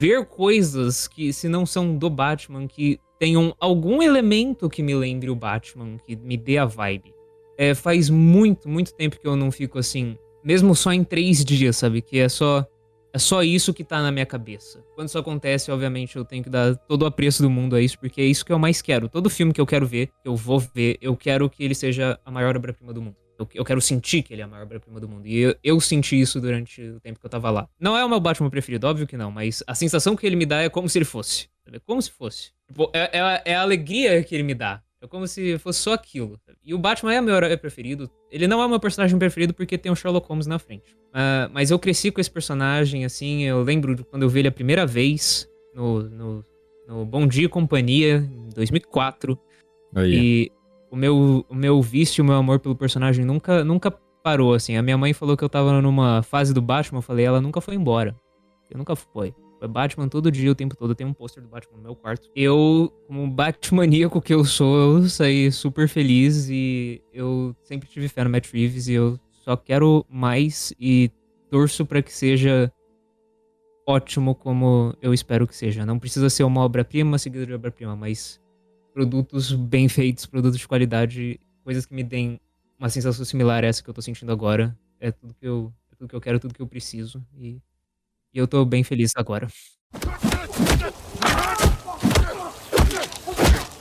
[0.00, 5.30] ver coisas que, se não são do Batman, que tenham algum elemento que me lembre
[5.30, 7.14] o Batman, que me dê a vibe.
[7.56, 11.76] É, faz muito, muito tempo que eu não fico assim, mesmo só em três dias,
[11.76, 12.02] sabe?
[12.02, 12.66] Que é só
[13.12, 14.82] é só isso que tá na minha cabeça.
[14.94, 17.98] Quando isso acontece, obviamente, eu tenho que dar todo o apreço do mundo a isso,
[17.98, 19.08] porque é isso que eu mais quero.
[19.08, 22.30] Todo filme que eu quero ver, eu vou ver, eu quero que ele seja a
[22.30, 23.16] maior obra-prima do mundo.
[23.54, 25.26] Eu, quero sentir que ele é a maior obra-prima do mundo.
[25.26, 27.68] E eu, eu, senti isso durante o tempo que eu tava lá.
[27.78, 30.46] Não é o meu Batman preferido, óbvio que não, mas a sensação que ele me
[30.46, 31.48] dá é como se ele fosse.
[31.84, 32.52] Como se fosse.
[32.68, 34.80] Tipo, é, é, é a alegria que ele me dá.
[35.02, 36.38] É como se fosse só aquilo.
[36.64, 38.08] E o Batman é meu herói preferido.
[38.30, 40.94] Ele não é o meu personagem preferido porque tem o Sherlock Holmes na frente.
[41.08, 43.42] Uh, mas eu cresci com esse personagem, assim.
[43.42, 46.44] Eu lembro de quando eu vi ele a primeira vez no, no,
[46.86, 49.36] no Bom Dia e Companhia, em 2004.
[49.96, 50.16] Oh, yeah.
[50.16, 50.52] E
[50.88, 54.76] o meu, o meu vício, o meu amor pelo personagem nunca, nunca parou, assim.
[54.76, 56.98] A minha mãe falou que eu tava numa fase do Batman.
[56.98, 58.14] Eu falei, ela nunca foi embora.
[58.70, 58.94] Eu nunca
[59.62, 59.68] fui.
[59.68, 60.90] Batman todo dia, o tempo todo.
[60.90, 62.30] Eu tenho um pôster do Batman no meu quarto.
[62.34, 68.24] Eu, como Batmaníaco que eu sou, eu saí super feliz e eu sempre tive fé
[68.24, 71.10] no Matt Reeves e eu só quero mais e
[71.50, 72.72] torço para que seja
[73.86, 75.84] ótimo como eu espero que seja.
[75.84, 78.40] Não precisa ser uma obra-prima, seguida de obra-prima, mas
[78.92, 82.40] produtos bem feitos, produtos de qualidade, coisas que me deem
[82.78, 84.76] uma sensação similar a essa que eu tô sentindo agora.
[85.00, 87.24] É tudo que eu, é tudo que eu quero, tudo que eu preciso.
[87.36, 87.60] E
[88.32, 89.48] e eu tô bem feliz agora.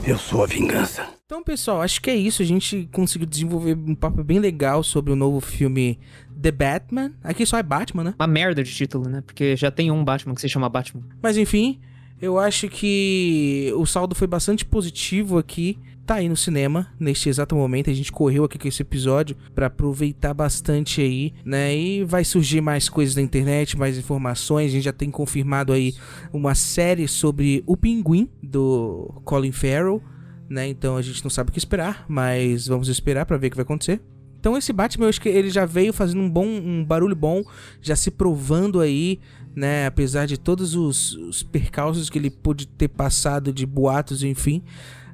[0.06, 1.08] Eu sou a vingança.
[1.26, 2.41] Então, pessoal, acho que é isso.
[2.41, 5.99] A gente conseguiu desenvolver um papo bem legal sobre o novo filme
[6.41, 7.14] The Batman.
[7.24, 8.16] Aqui só é Batman, né?
[8.20, 9.22] Uma merda de título, né?
[9.22, 11.04] Porque já tem um Batman que se chama Batman.
[11.22, 11.80] Mas enfim,
[12.22, 17.56] eu acho que o saldo foi bastante positivo aqui tá aí no cinema neste exato
[17.56, 17.89] momento.
[17.89, 21.76] A gente correu aqui com esse episódio para aproveitar bastante aí, né?
[21.76, 24.68] E vai surgir mais coisas na internet, mais informações.
[24.68, 25.93] A gente já tem confirmado aí
[26.34, 30.02] uma série sobre o Pinguim do Colin Farrell,
[30.49, 30.68] né?
[30.68, 33.58] Então a gente não sabe o que esperar, mas vamos esperar para ver o que
[33.58, 34.02] vai acontecer.
[34.39, 37.43] Então esse Batman, eu acho que ele já veio fazendo um bom, um barulho bom,
[37.80, 39.20] já se provando aí,
[39.56, 39.86] né?
[39.86, 44.64] Apesar de todos os, os percalços que ele pôde ter passado de boatos, enfim.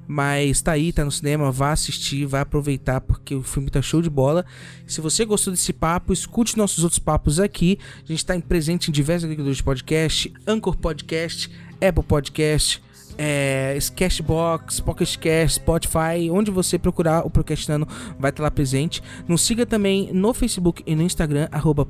[0.08, 4.02] Mas tá aí, tá no cinema, vá assistir, vá aproveitar, porque o filme tá show
[4.02, 4.46] de bola.
[4.86, 7.78] Se você gostou desse papo, escute nossos outros papos aqui.
[8.04, 11.52] A gente tá presente em diversos agregadores de podcast, Anchor Podcast,
[11.82, 12.82] Apple Podcast,
[13.18, 17.88] é, Cashbox, Pocket Cast, Spotify, onde você procurar o Procrastinando
[18.20, 19.02] vai estar lá presente.
[19.28, 21.86] Nos siga também no Facebook e no Instagram, arroba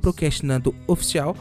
[0.86, 1.36] Oficial.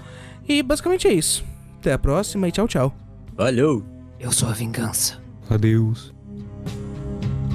[0.48, 1.44] E basicamente é isso.
[1.80, 2.96] Até a próxima e tchau, tchau.
[3.36, 3.84] Valeu!
[4.20, 5.22] Eu sou a vingança.
[5.50, 6.17] Adeus.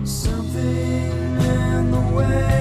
[0.04, 2.51] Something in the way.